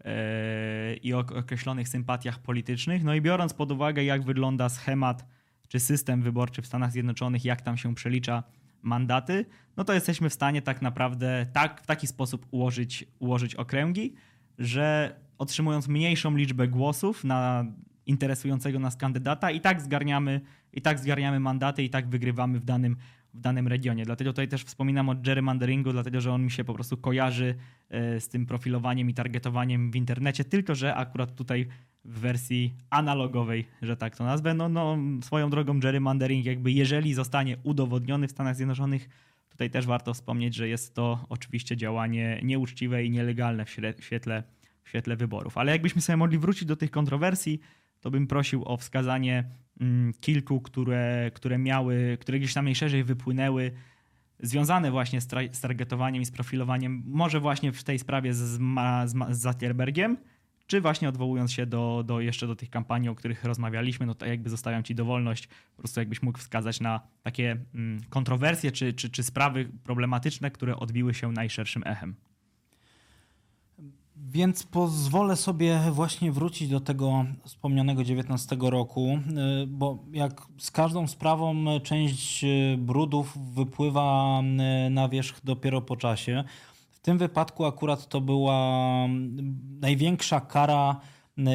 [0.05, 3.03] E, i o określonych sympatiach politycznych.
[3.03, 5.25] No i biorąc pod uwagę, jak wygląda schemat
[5.67, 8.43] czy system wyborczy w Stanach Zjednoczonych, jak tam się przelicza
[8.81, 9.45] mandaty,
[9.77, 14.13] no to jesteśmy w stanie tak naprawdę tak, w taki sposób ułożyć, ułożyć okręgi,
[14.59, 17.65] że otrzymując mniejszą liczbę głosów na
[18.05, 20.41] interesującego nas kandydata i tak zgarniamy,
[20.73, 22.97] i tak zgarniamy mandaty i tak wygrywamy w danym
[23.33, 24.05] w danym regionie.
[24.05, 27.55] Dlatego tutaj też wspominam o gerrymanderingu, dlatego że on mi się po prostu kojarzy
[27.89, 31.67] e, z tym profilowaniem i targetowaniem w internecie, tylko że akurat tutaj
[32.05, 37.57] w wersji analogowej, że tak to nazwę, no, no swoją drogą gerrymandering jakby jeżeli zostanie
[37.63, 39.09] udowodniony w Stanach Zjednoczonych,
[39.49, 44.43] tutaj też warto wspomnieć, że jest to oczywiście działanie nieuczciwe i nielegalne w świetle,
[44.83, 45.57] w świetle wyborów.
[45.57, 47.59] Ale jakbyśmy sobie mogli wrócić do tych kontrowersji,
[47.99, 49.43] to bym prosił o wskazanie
[50.21, 53.71] kilku, które, które miały, które gdzieś tam najszerzej wypłynęły,
[54.39, 58.59] związane właśnie z, z targetowaniem i z profilowaniem, może właśnie w tej sprawie z, z,
[59.29, 60.17] z Zuckerbergiem,
[60.67, 64.25] czy właśnie odwołując się do, do jeszcze do tych kampanii, o których rozmawialiśmy, no to
[64.25, 69.09] jakby zostawiam ci dowolność, po prostu jakbyś mógł wskazać na takie mm, kontrowersje czy, czy,
[69.09, 72.15] czy sprawy problematyczne, które odbiły się najszerszym echem.
[74.31, 79.19] Więc pozwolę sobie właśnie wrócić do tego wspomnianego 19 roku,
[79.63, 84.41] y, bo jak z każdą sprawą część y, brudów wypływa
[84.87, 86.43] y, na wierzch dopiero po czasie.
[86.91, 89.07] W tym wypadku akurat to była
[89.81, 91.01] największa kara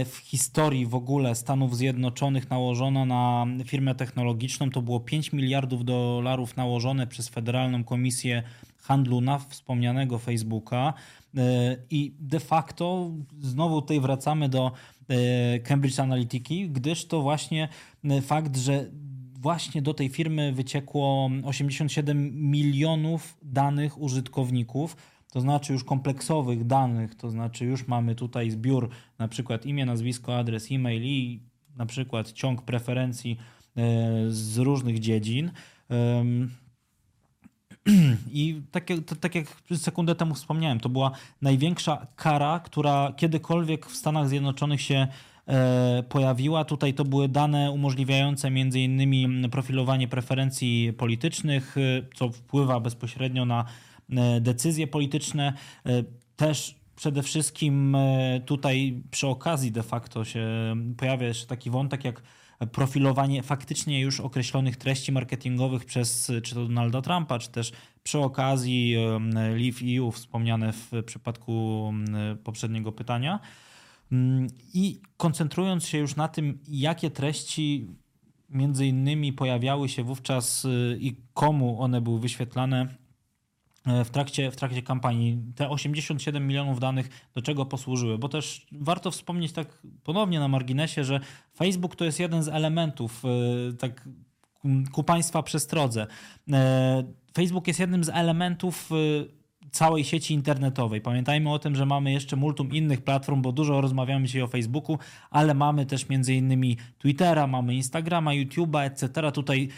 [0.05, 4.71] w historii w ogóle Stanów Zjednoczonych nałożona na firmę technologiczną.
[4.71, 8.43] To było 5 miliardów dolarów nałożone przez Federalną Komisję
[8.79, 10.95] Handlu na wspomnianego Facebooka.
[11.37, 14.73] E, I de facto znowu tutaj wracamy do
[15.09, 17.69] e, Cambridge Analytiki, gdyż to właśnie
[18.05, 18.91] e, fakt, że
[19.41, 24.97] właśnie do tej firmy wyciekło 87 milionów danych użytkowników,
[25.33, 30.39] to znaczy już kompleksowych danych, to znaczy już mamy tutaj zbiór na przykład imię, nazwisko,
[30.39, 31.43] adres e-mail i
[31.77, 33.39] na przykład ciąg preferencji
[34.29, 35.51] z różnych dziedzin.
[38.33, 41.11] I tak jak, tak jak sekundę temu wspomniałem, to była
[41.43, 45.07] największa kara, która kiedykolwiek w Stanach Zjednoczonych się
[45.47, 46.65] e, pojawiła.
[46.65, 51.81] Tutaj to były dane umożliwiające między innymi profilowanie preferencji politycznych, e,
[52.15, 53.65] co wpływa bezpośrednio na
[54.11, 55.53] e, decyzje polityczne.
[56.37, 57.97] Też przede wszystkim
[58.47, 60.47] tutaj przy okazji de facto się
[60.97, 62.23] pojawia jeszcze taki wątek jak
[62.73, 68.97] profilowanie faktycznie już określonych treści marketingowych przez czy to Donalda Trumpa, czy też przy okazji
[69.33, 71.93] Leave EU wspomniane w przypadku
[72.45, 73.41] poprzedniego pytania.
[74.13, 77.89] Mm, I koncentrując się już na tym, jakie treści
[78.49, 82.95] między innymi pojawiały się wówczas y, i komu one były wyświetlane,
[83.87, 85.39] w trakcie, w trakcie kampanii.
[85.55, 88.19] Te 87 milionów danych do czego posłużyły?
[88.19, 91.21] Bo też warto wspomnieć tak ponownie na marginesie, że
[91.57, 94.09] Facebook to jest jeden z elementów e, tak
[94.93, 96.07] ku Państwa przestrodze.
[96.53, 98.91] E, Facebook jest jednym z elementów
[99.75, 101.01] całej sieci internetowej.
[101.01, 104.99] Pamiętajmy o tym, że mamy jeszcze multum innych platform, bo dużo rozmawiamy dzisiaj o Facebooku,
[105.31, 109.33] ale mamy też między innymi Twittera, mamy Instagrama, YouTube'a, etc.
[109.33, 109.69] Tutaj,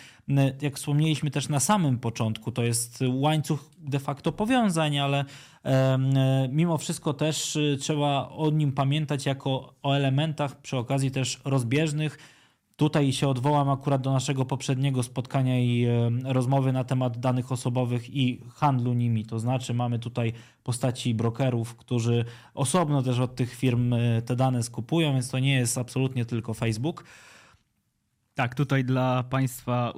[0.63, 5.25] jak wspomnieliśmy też na samym początku, to jest łańcuch de facto powiązań, ale
[6.49, 12.19] mimo wszystko też y, trzeba o nim pamiętać jako o elementach przy okazji też rozbieżnych,
[12.77, 18.11] Tutaj się odwołam akurat do naszego poprzedniego spotkania i e, rozmowy na temat danych osobowych
[18.17, 19.25] i handlu nimi.
[19.25, 20.33] To znaczy, mamy tutaj
[20.65, 22.25] postaci brokerów, którzy
[22.55, 26.55] osobno też od tych firm e, te dane skupują, więc to nie jest absolutnie tylko
[26.55, 27.05] Facebook.
[28.37, 29.93] Tak, tutaj dla Państwa,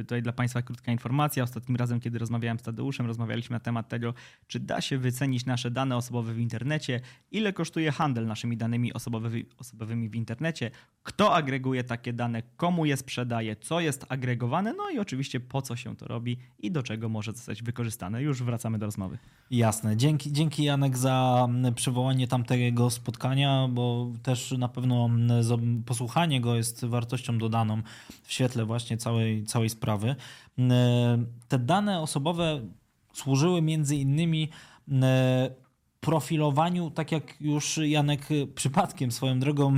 [0.00, 1.42] y, tutaj dla Państwa krótka informacja.
[1.42, 4.14] Ostatnim razem, kiedy rozmawiałem z Tadeuszem, rozmawialiśmy na temat tego,
[4.46, 7.00] czy da się wycenić nasze dane osobowe w internecie,
[7.30, 10.70] ile kosztuje handel naszymi danymi osobowymi, w internecie,
[11.02, 15.76] kto agreguje takie dane, komu je sprzedaje, co jest agregowane, no i oczywiście po co
[15.76, 18.22] się to robi i do czego może zostać wykorzystane.
[18.22, 19.18] Już wracamy do rozmowy.
[19.50, 19.96] Jasne.
[19.96, 25.10] Dzięki, dzięki Janek za przywołanie tamtego spotkania, bo też na pewno
[25.86, 27.59] posłuchanie go jest wartością dodaną
[28.22, 30.16] w świetle właśnie całej, całej sprawy.
[31.48, 32.60] Te dane osobowe
[33.12, 34.48] służyły między innymi
[36.00, 39.76] profilowaniu, tak jak już Janek przypadkiem swoją drogą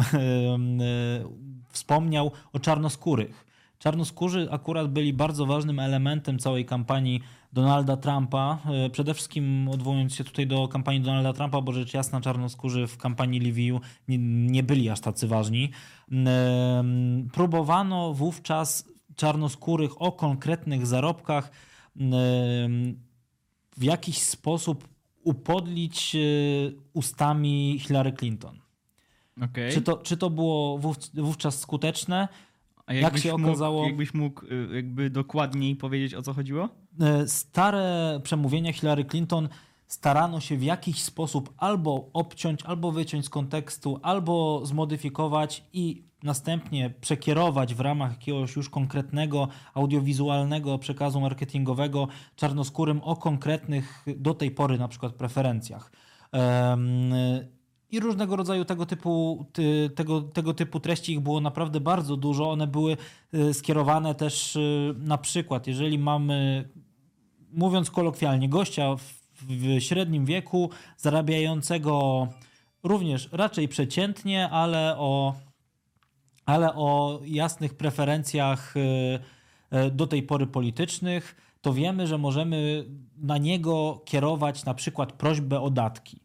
[1.68, 3.46] wspomniał o czarnoskórych.
[3.78, 7.20] Czarnoskórzy akurat byli bardzo ważnym elementem całej kampanii
[7.52, 8.58] Donalda Trumpa.
[8.86, 12.96] E, przede wszystkim odwołując się tutaj do kampanii Donalda Trumpa, bo rzecz jasna czarnoskórzy w
[12.96, 15.70] kampanii Liviu nie, nie byli aż tacy ważni.
[16.12, 16.84] E,
[17.32, 21.50] próbowano wówczas czarnoskórych o konkretnych zarobkach e,
[23.76, 24.88] w jakiś sposób
[25.24, 26.16] upodlić
[26.92, 28.58] ustami Hillary Clinton.
[29.42, 29.72] Okay.
[29.72, 30.80] Czy, to, czy to było
[31.14, 32.28] wówczas skuteczne?
[32.86, 33.76] A jak się okazało.
[33.76, 36.68] Mógł, jakbyś mógł y, jakby dokładniej powiedzieć o co chodziło?
[37.00, 39.48] E, stare przemówienia Hillary Clinton
[39.86, 46.90] starano się w jakiś sposób albo obciąć, albo wyciąć z kontekstu, albo zmodyfikować i następnie
[47.00, 54.78] przekierować w ramach jakiegoś już konkretnego audiowizualnego przekazu marketingowego czarnoskórym o konkretnych do tej pory
[54.78, 55.92] na przykład preferencjach.
[56.32, 57.10] Um,
[57.92, 59.46] i różnego rodzaju tego typu,
[59.94, 62.50] tego, tego typu treści ich było naprawdę bardzo dużo.
[62.50, 62.96] One były
[63.34, 66.68] y, skierowane też y, na przykład, jeżeli mamy,
[67.52, 69.02] mówiąc kolokwialnie, gościa w,
[69.34, 72.28] w średnim wieku, zarabiającego
[72.82, 75.34] również raczej przeciętnie, ale o,
[76.46, 82.84] ale o jasnych preferencjach y, do tej pory politycznych, to wiemy, że możemy
[83.16, 86.21] na niego kierować na przykład prośbę o datki.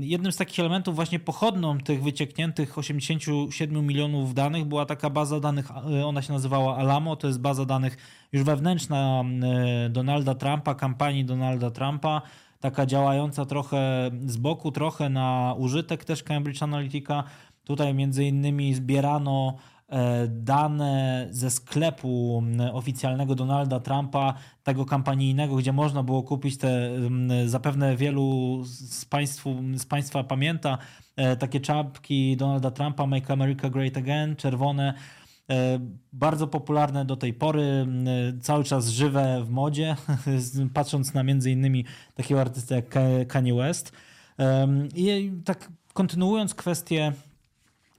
[0.00, 5.70] Jednym z takich elementów właśnie pochodną tych wyciekniętych 87 milionów danych była taka baza danych,
[5.70, 7.96] e, ona się nazywała Alamo, to jest baza danych
[8.32, 9.24] już wewnętrzna
[9.90, 12.22] Donalda Trumpa, kampanii Donalda Trumpa,
[12.60, 17.24] taka działająca trochę z boku, trochę na użytek też Cambridge Analytica.
[17.64, 19.56] Tutaj między innymi zbierano
[20.28, 26.90] dane ze sklepu oficjalnego Donalda Trumpa, tego kampanijnego, gdzie można było kupić te,
[27.46, 30.78] zapewne wielu z, państwu, z Państwa pamięta,
[31.16, 34.94] e, takie czapki Donalda Trumpa, Make America Great Again, czerwone,
[35.50, 35.78] e,
[36.12, 37.86] bardzo popularne do tej pory,
[38.40, 39.96] cały czas żywe w modzie,
[40.74, 42.94] patrząc na między innymi takiego artystę jak
[43.28, 43.92] Kanye West.
[44.94, 47.12] I tak kontynuując kwestię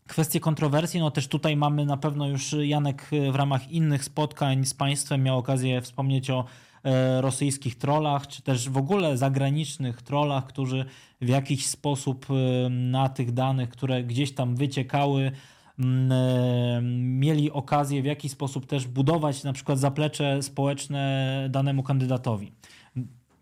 [0.08, 4.74] Kwestie kontrowersji, no też tutaj mamy na pewno już Janek w ramach innych spotkań z
[4.74, 6.46] państwem miał okazję wspomnieć o
[6.84, 10.86] e, rosyjskich trollach, czy też w ogóle zagranicznych trollach, którzy
[11.22, 15.32] w jakiś sposób e, na tych danych, które gdzieś tam wyciekały,
[15.80, 22.52] e, mieli okazję w jakiś sposób też budować na przykład zaplecze społeczne danemu kandydatowi.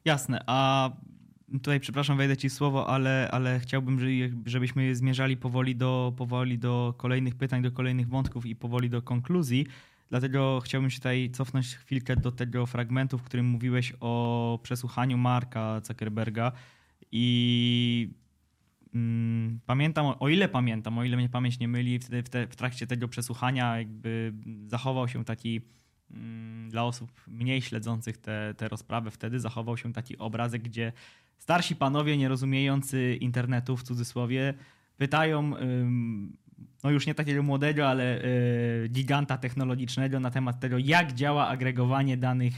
[0.06, 0.90] Jasne, a
[1.60, 4.00] tutaj przepraszam, wejdę ci słowo, ale, ale chciałbym,
[4.46, 9.68] żebyśmy zmierzali powoli do, powoli do kolejnych pytań, do kolejnych wątków i powoli do konkluzji.
[10.10, 15.82] Dlatego chciałbym się tutaj cofnąć chwilkę do tego fragmentu, w którym mówiłeś o przesłuchaniu Marka
[15.84, 16.52] Zuckerberga
[17.12, 18.10] i
[18.96, 22.56] mm, pamiętam, o ile pamiętam, o ile mnie pamięć nie myli, wtedy w, te, w
[22.56, 24.34] trakcie tego przesłuchania jakby
[24.68, 25.62] zachował się taki
[26.70, 30.92] dla osób mniej śledzących te, te rozprawy wtedy zachował się taki obrazek, gdzie
[31.38, 34.54] starsi panowie nierozumiejący internetu w cudzysłowie
[34.98, 35.54] pytają
[36.84, 42.18] no już nie takiego młodego, ale y, giganta technologicznego na temat tego, jak działa agregowanie
[42.18, 42.54] danych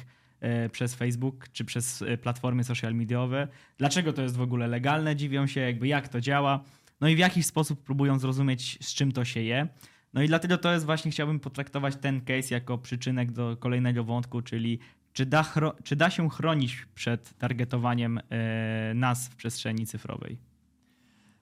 [0.66, 3.48] y, przez Facebook czy przez y, platformy social mediowe,
[3.78, 6.64] dlaczego to jest w ogóle legalne, dziwią się, jakby jak to działa,
[7.02, 9.68] no i w jakiś sposób próbują zrozumieć, z czym to się je.
[10.16, 14.42] No i dlatego to jest właśnie, chciałbym potraktować ten case jako przyczynek do kolejnego wątku,
[14.42, 14.80] czyli
[15.14, 15.54] czy da,
[15.84, 20.38] czy da się chronić przed targetowaniem e, nas w przestrzeni cyfrowej?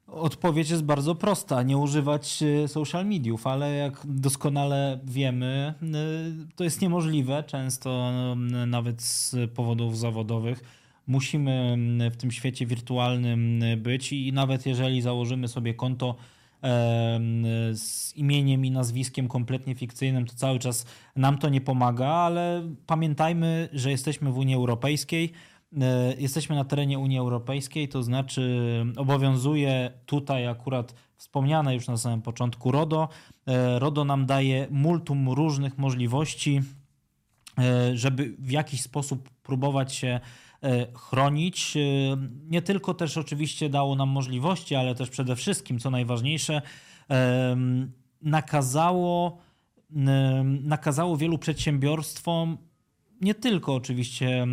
[0.08, 1.64] Odpowiedź jest bardzo prosta.
[1.64, 7.44] Nie używać e, social mediów, ale jak doskonale wiemy, e, to jest niemożliwe.
[7.44, 8.12] Często
[8.68, 10.62] nawet z powodów zawodowych
[11.08, 11.78] musimy
[12.12, 16.16] w tym świecie wirtualnym być i nawet jeżeli założymy sobie konto
[17.74, 20.86] z imieniem i nazwiskiem kompletnie fikcyjnym, to cały czas
[21.16, 25.32] nam to nie pomaga, ale pamiętajmy, że jesteśmy w Unii Europejskiej.
[25.82, 32.22] E, jesteśmy na terenie Unii Europejskiej, to znaczy obowiązuje tutaj akurat wspomniane już na samym
[32.22, 33.10] początku RODO.
[33.48, 36.62] E, RODO nam daje multum różnych możliwości,
[37.60, 40.20] e, żeby w jakiś sposób próbować się
[40.98, 41.78] chronić.
[41.78, 41.80] E,
[42.50, 46.62] nie tylko też oczywiście dało nam możliwości, ale też przede wszystkim, co najważniejsze,
[47.10, 47.58] e,
[48.22, 49.38] nakazało,
[50.62, 52.58] nakazało wielu przedsiębiorstwom,
[53.22, 54.48] nie tylko oczywiście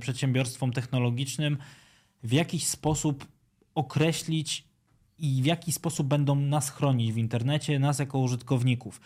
[0.00, 1.58] przedsiębiorstwom technologicznym,
[2.22, 3.26] w jakiś sposób
[3.74, 4.64] określić
[5.18, 9.00] i w jaki sposób będą nas chronić w internecie, nas jako użytkowników.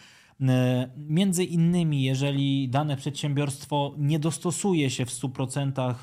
[0.97, 5.95] Między innymi, jeżeli dane przedsiębiorstwo nie dostosuje się w 100%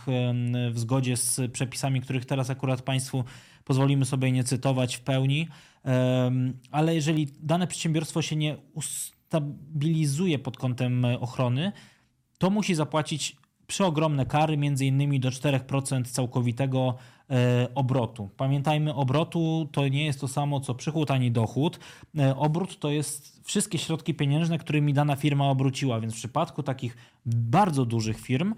[0.72, 3.24] w zgodzie z przepisami, których teraz akurat Państwu
[3.64, 5.48] pozwolimy sobie nie cytować w pełni,
[6.72, 11.72] ale jeżeli dane przedsiębiorstwo się nie ustabilizuje pod kątem ochrony,
[12.38, 13.38] to musi zapłacić
[13.68, 16.96] przeogromne kary, między innymi do 4% całkowitego
[17.30, 18.30] e, obrotu.
[18.38, 21.80] Pamiętajmy, obrotu to nie jest to samo co przychód ani dochód.
[22.18, 26.98] E, obrót to jest wszystkie środki pieniężne, którymi dana firma obróciła, więc w przypadku takich
[27.26, 28.56] bardzo dużych firm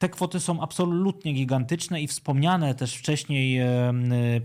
[0.00, 3.60] te kwoty są absolutnie gigantyczne i wspomniane też wcześniej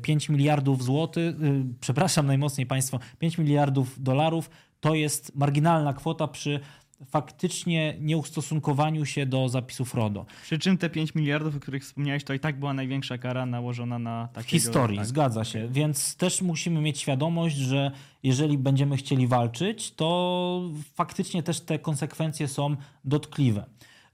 [0.01, 1.35] 5 e, miliardów złotych,
[1.79, 4.49] przepraszam najmocniej Państwo, 5 miliardów dolarów
[4.79, 6.59] to jest marginalna kwota przy
[7.05, 10.25] faktycznie nieustosunkowaniu się do zapisów RODO.
[10.43, 13.99] Przy czym te 5 miliardów, o których wspomniałeś, to i tak była największa kara nałożona
[13.99, 14.47] na takiego...
[14.47, 15.07] W historii, tak.
[15.07, 15.67] zgadza się.
[15.71, 17.91] Więc też musimy mieć świadomość, że
[18.23, 20.61] jeżeli będziemy chcieli walczyć, to
[20.93, 22.75] faktycznie też te konsekwencje są
[23.05, 23.65] dotkliwe.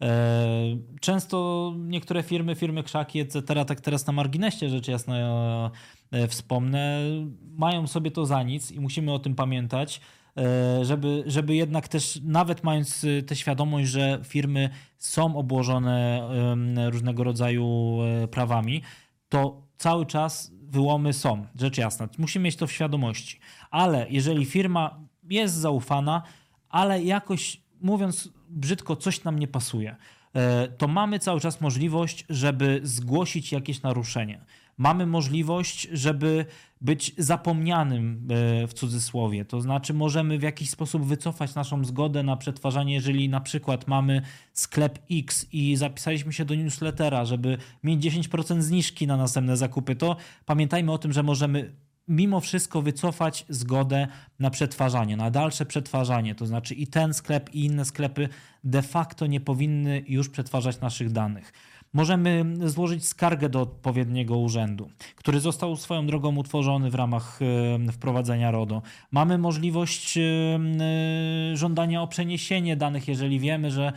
[0.01, 5.71] E, często niektóre firmy, firmy krzaki, etc., tak teraz na marginesie rzecz jasna
[6.11, 6.99] e, wspomnę,
[7.57, 10.01] mają sobie to za nic i musimy o tym pamiętać
[10.81, 16.29] żeby, żeby jednak też, nawet mając y, tę świadomość, że firmy są obłożone
[16.91, 18.81] różnego rodzaju e, prawami,
[19.29, 22.09] to cały czas wyłomy są, rzecz jasna.
[22.17, 23.39] Musimy mieć to w świadomości.
[23.71, 26.23] Ale jeżeli firma jest zaufana,
[26.69, 29.95] ale jakoś, mówiąc brzydko, coś nam nie pasuje,
[30.33, 34.45] e, to mamy cały czas możliwość, żeby zgłosić jakieś naruszenie
[34.81, 36.45] mamy możliwość, żeby
[36.81, 38.27] być zapomnianym
[38.63, 39.45] e, w cudzysłowie.
[39.45, 44.21] To znaczy, możemy w jakiś sposób wycofać naszą zgodę na przetwarzanie, jeżeli na przykład mamy
[44.53, 50.15] sklep X i zapisaliśmy się do newslettera, żeby mieć 10% zniżki na następne zakupy, to
[50.45, 51.75] pamiętajmy o tym, że możemy
[52.07, 54.07] mimo wszystko wycofać zgodę
[54.39, 56.35] na przetwarzanie, na dalsze przetwarzanie.
[56.35, 58.29] To znaczy, i ten sklep, i inne sklepy
[58.63, 61.53] de facto nie powinny już przetwarzać naszych danych
[61.93, 67.39] możemy złożyć skargę do odpowiedniego urzędu, który został swoją drogą utworzony w ramach
[67.87, 68.81] e, wprowadzenia RODO.
[69.11, 73.93] Mamy możliwość e, e, żądania o przeniesienie danych, jeżeli wiemy, że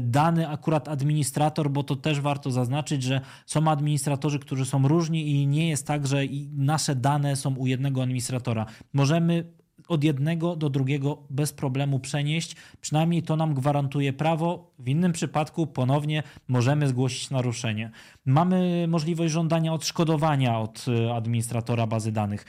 [0.00, 5.46] dany akurat administrator, bo to też warto zaznaczyć, że są administratorzy, którzy są różni i
[5.46, 6.22] nie jest tak, że
[6.56, 8.66] nasze dane są u jednego administratora.
[8.92, 9.44] Możemy
[9.88, 12.56] od jednego do drugiego bez problemu przenieść.
[12.80, 14.70] Przynajmniej to nam gwarantuje prawo.
[14.78, 17.90] W innym przypadku ponownie możemy zgłosić naruszenie.
[18.26, 22.46] Mamy możliwość żądania odszkodowania od e, administratora bazy danych.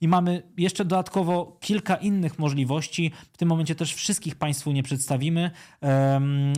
[0.00, 3.12] I mamy jeszcze dodatkowo kilka innych możliwości.
[3.32, 5.50] W tym momencie też wszystkich Państwu nie przedstawimy,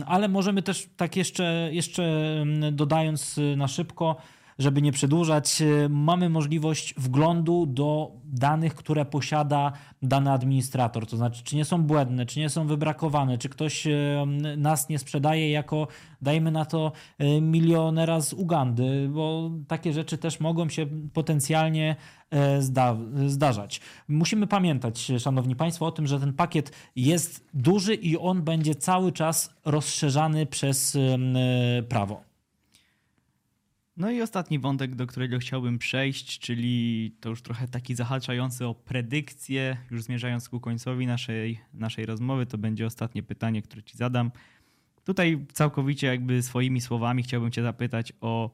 [0.05, 2.03] ale możemy też tak jeszcze, jeszcze
[2.71, 4.15] dodając e, na szybko,
[4.61, 11.05] żeby nie przedłużać, e, mamy możliwość wglądu do danych, które posiada dany administrator.
[11.05, 13.91] To znaczy, czy nie są błędne, czy nie są wybrakowane, czy ktoś e,
[14.57, 15.87] nas nie sprzedaje jako,
[16.21, 21.95] dajmy na to, e, milionera z Ugandy, bo takie rzeczy też mogą się potencjalnie
[22.59, 23.81] zda zdarzać.
[24.07, 29.11] Musimy pamiętać, Szanowni Państwo, o tym, że ten pakiet jest duży i on będzie cały
[29.11, 30.97] czas rozszerzany przez
[31.89, 32.30] prawo.
[33.97, 38.75] No i ostatni wątek, do którego chciałbym przejść, czyli to już trochę taki zahaczający o
[38.75, 44.31] predykcję, już zmierzając ku końcowi naszej, naszej rozmowy, to będzie ostatnie pytanie, które ci zadam.
[45.03, 48.51] Tutaj całkowicie jakby swoimi słowami chciałbym cię zapytać o,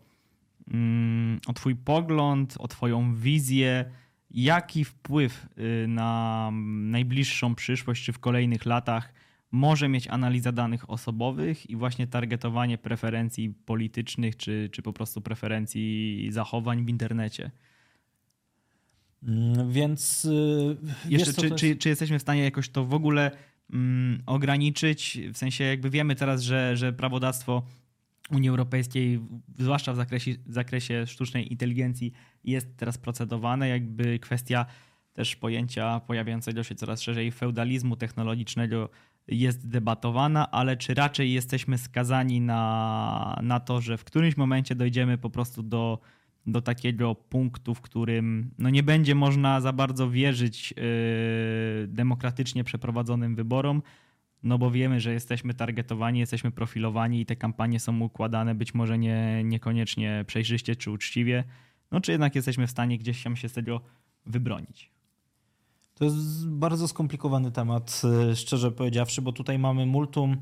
[0.74, 3.86] mm, o twój pogląd, o twoją wizję,
[4.32, 5.48] jaki wpływ
[5.84, 6.50] y, na
[6.92, 9.14] najbliższą przyszłość czy w kolejnych latach
[9.52, 16.28] może mieć analiza danych osobowych i właśnie targetowanie preferencji politycznych czy, czy po prostu preferencji
[16.32, 17.52] zachowań w internecie.
[19.24, 20.78] Mm, więc y,
[21.10, 23.32] jeszcze, czy, czy, czy, jesteśmy w stanie jakoś to w ogóle
[23.74, 25.20] um, ograniczyć?
[25.34, 27.64] W sensie, jakby wiemy teraz, że, że prawodawstwo
[28.32, 29.20] Unii Europejskiej,
[29.58, 33.70] zwłaszcza w zakresie, w zakresie sztucznej inteligencji, jest teraz procedowane.
[33.70, 34.66] Jakby kwestia
[35.14, 38.90] też pojęcia pojawiającego się coraz szerzej feudalizmu technologicznego
[39.28, 45.18] jest debatowana, ale czy raczej jesteśmy skazani na, na to, że w którymś momencie dojdziemy
[45.18, 46.00] po prostu do,
[46.46, 53.36] do takiego punktu, w którym no nie będzie można za bardzo wierzyć yy, demokratycznie przeprowadzonym
[53.36, 53.82] wyborom,
[54.44, 58.98] no bo wiemy, że jesteśmy targetowani, jesteśmy profilowani i te kampanie są układane być może
[58.98, 61.44] nie, niekoniecznie przejrzyście czy uczciwie,
[61.92, 63.82] no czy jednak jesteśmy w stanie gdzieś się z tego
[64.26, 64.97] wybronić.
[66.00, 70.38] To jest bardzo skomplikowany temat, e, szczerze powiedziawszy, bo tutaj mamy multum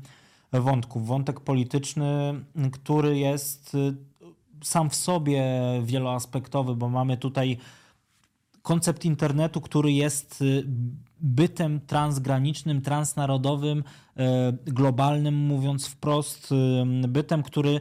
[0.52, 1.06] wątków.
[1.06, 2.34] Wątek polityczny,
[2.72, 3.94] który jest e,
[4.64, 5.44] sam w sobie
[5.84, 7.56] wieloaspektowy, bo mamy tutaj
[8.62, 10.44] koncept internetu, który jest
[11.20, 13.84] bytem transgranicznym, transnarodowym,
[14.64, 16.54] globalnym, mówiąc wprost,
[17.08, 17.80] bytem, który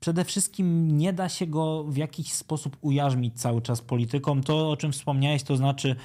[0.00, 4.40] przede wszystkim nie da się go w jakiś sposób ujarzmić cały czas polityką.
[4.40, 5.96] To, o czym wspomniałeś, to znaczy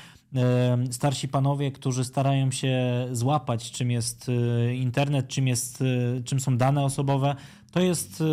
[0.91, 6.57] starsi panowie, którzy starają się złapać, czym jest e, internet, czym, jest, e, czym są
[6.57, 7.35] dane osobowe.
[7.71, 8.23] To jest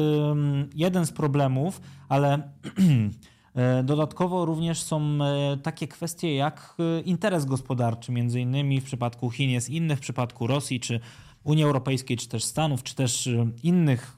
[0.74, 2.34] jeden z problemów, ale
[3.55, 5.18] e, dodatkowo również są
[5.62, 10.80] takie kwestie jak interes gospodarczy, między innymi w przypadku Chin jest inny, w przypadku Rosji,
[10.80, 11.01] czy
[11.44, 13.28] Unii Europejskiej, czy też Stanów, czy też
[13.62, 14.18] innych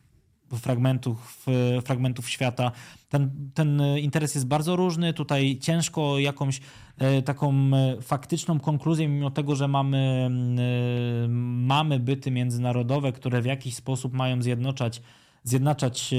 [0.58, 1.46] fragmentów,
[1.84, 2.72] fragmentów świata.
[3.08, 5.12] Ten, ten interes jest bardzo różny.
[5.12, 6.60] Tutaj ciężko jakąś
[6.98, 13.46] e, taką e, faktyczną konkluzję, mimo tego, że mamy, e, mamy byty międzynarodowe, które w
[13.46, 15.02] jakiś sposób mają zjednoczać
[15.44, 16.14] zjednaczać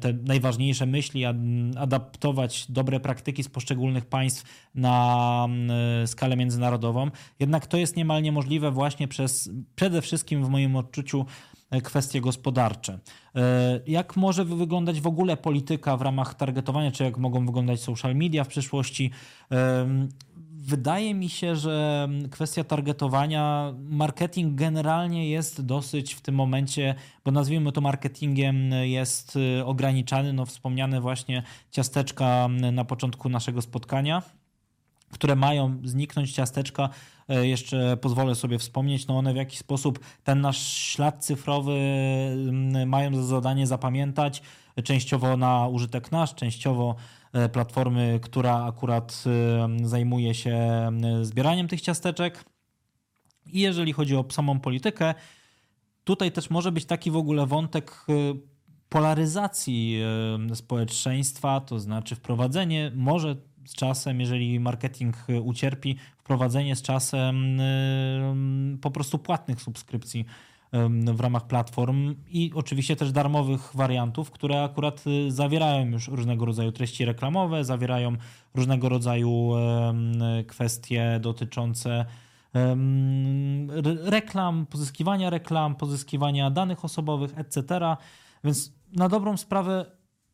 [0.00, 1.24] te najważniejsze myśli,
[1.76, 4.44] adaptować dobre praktyki z poszczególnych państw
[4.74, 5.46] na
[6.06, 7.10] skalę międzynarodową.
[7.40, 11.26] Jednak to jest niemal niemożliwe właśnie przez przede wszystkim w moim odczuciu
[11.82, 12.98] kwestie gospodarcze.
[13.36, 18.16] E, jak może wyglądać w ogóle polityka w ramach targetowania, czy jak mogą wyglądać social
[18.16, 19.10] media w przyszłości?
[19.52, 19.86] E,
[20.52, 26.94] wydaje mi się, że kwestia targetowania, marketing generalnie jest dosyć w tym momencie,
[27.24, 30.32] bo nazwijmy to marketingiem, jest ograniczany.
[30.32, 34.22] No, wspomniane właśnie ciasteczka na początku naszego spotkania
[35.10, 36.88] które mają zniknąć ciasteczka,
[37.28, 42.88] e, jeszcze pozwolę sobie wspomnieć, no one w jakiś sposób ten nasz ślad cyfrowy mm,
[42.88, 44.42] mają za zadanie zapamiętać,
[44.84, 46.94] częściowo na użytek nasz, częściowo
[47.32, 50.58] e, platformy, która akurat e, zajmuje się
[51.22, 52.44] zbieraniem tych ciasteczek.
[53.46, 55.14] I jeżeli chodzi o samą politykę,
[56.04, 58.06] tutaj też może być taki w ogóle wątek
[58.88, 60.02] polaryzacji
[60.54, 68.78] społeczeństwa, to znaczy wprowadzenie może z czasem, jeżeli marketing y, ucierpi, wprowadzenie z czasem y,
[68.80, 70.24] po prostu płatnych subskrypcji
[71.14, 76.72] w ramach platform i oczywiście też darmowych wariantów, które akurat y, zawierają już różnego rodzaju
[76.72, 78.16] treści reklamowe, zawierają
[78.54, 79.50] różnego rodzaju
[80.46, 82.06] kwestie dotyczące
[84.04, 87.80] reklam, pozyskiwania reklam, pozyskiwania danych osobowych, etc.
[88.44, 89.86] Więc na dobrą sprawę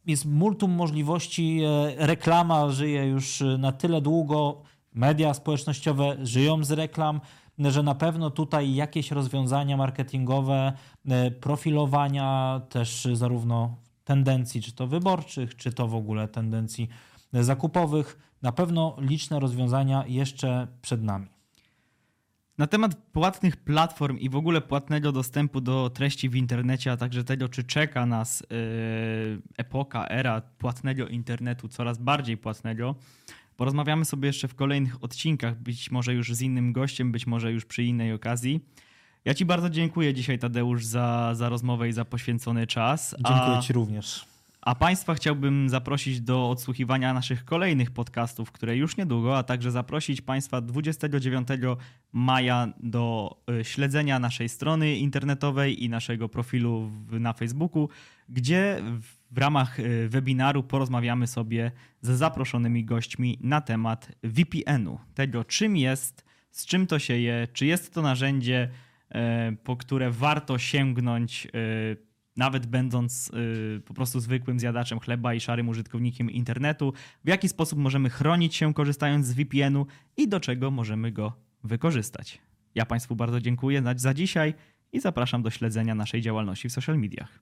[0.06, 1.60] jest multum możliwości.
[1.64, 4.62] E, reklama żyje już e, na tyle długo,
[4.94, 7.20] media społecznościowe żyją z reklam,
[7.58, 10.72] że na pewno tutaj jakieś rozwiązania marketingowe,
[11.08, 16.88] e, profilowania też zarówno tendencji, czy to wyborczych, czy to w ogóle tendencji
[17.32, 21.35] zakupowych, na pewno liczne rozwiązania jeszcze przed nami.
[22.58, 27.24] Na temat płatnych platform i w ogóle płatnego dostępu do treści w internecie, a także
[27.24, 32.94] tego, czy czeka nas yy, epoka, era płatnego internetu, coraz bardziej płatnego,
[33.56, 37.64] porozmawiamy sobie jeszcze w kolejnych odcinkach, być może już z innym gościem, być może już
[37.64, 38.60] przy innej okazji.
[39.24, 43.14] Ja Ci bardzo dziękuję dzisiaj, Tadeusz, za, za rozmowę i za poświęcony czas.
[43.16, 43.62] Dziękuję a...
[43.62, 44.35] Ci również.
[44.66, 50.20] A Państwa chciałbym zaprosić do odsłuchiwania naszych kolejnych podcastów, które już niedługo, a także zaprosić
[50.20, 51.48] Państwa 29
[52.12, 57.88] maja do y, śledzenia naszej strony internetowej i naszego profilu na Facebooku,
[58.28, 58.82] gdzie
[59.30, 66.24] w ramach y, webinaru porozmawiamy sobie ze zaproszonymi gośćmi na temat VPN-u, tego czym jest,
[66.50, 68.68] z czym to się je, czy jest to narzędzie,
[69.10, 71.48] y, po które warto sięgnąć
[72.36, 73.30] nawet będąc
[73.76, 76.92] y, po prostu zwykłym zjadaczem chleba i szarym użytkownikiem internetu,
[77.24, 81.32] w jaki sposób możemy chronić się korzystając z VPN-u i do czego możemy go
[81.64, 82.38] wykorzystać.
[82.74, 84.54] Ja Państwu bardzo dziękuję za dzisiaj
[84.92, 87.40] i zapraszam do śledzenia naszej działalności w social mediach.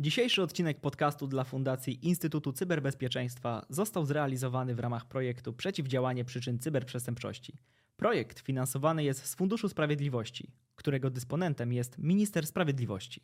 [0.00, 7.58] Dzisiejszy odcinek podcastu dla Fundacji Instytutu Cyberbezpieczeństwa został zrealizowany w ramach projektu Przeciwdziałanie przyczyn cyberprzestępczości.
[7.98, 13.22] Projekt finansowany jest z Funduszu Sprawiedliwości, którego dysponentem jest Minister Sprawiedliwości.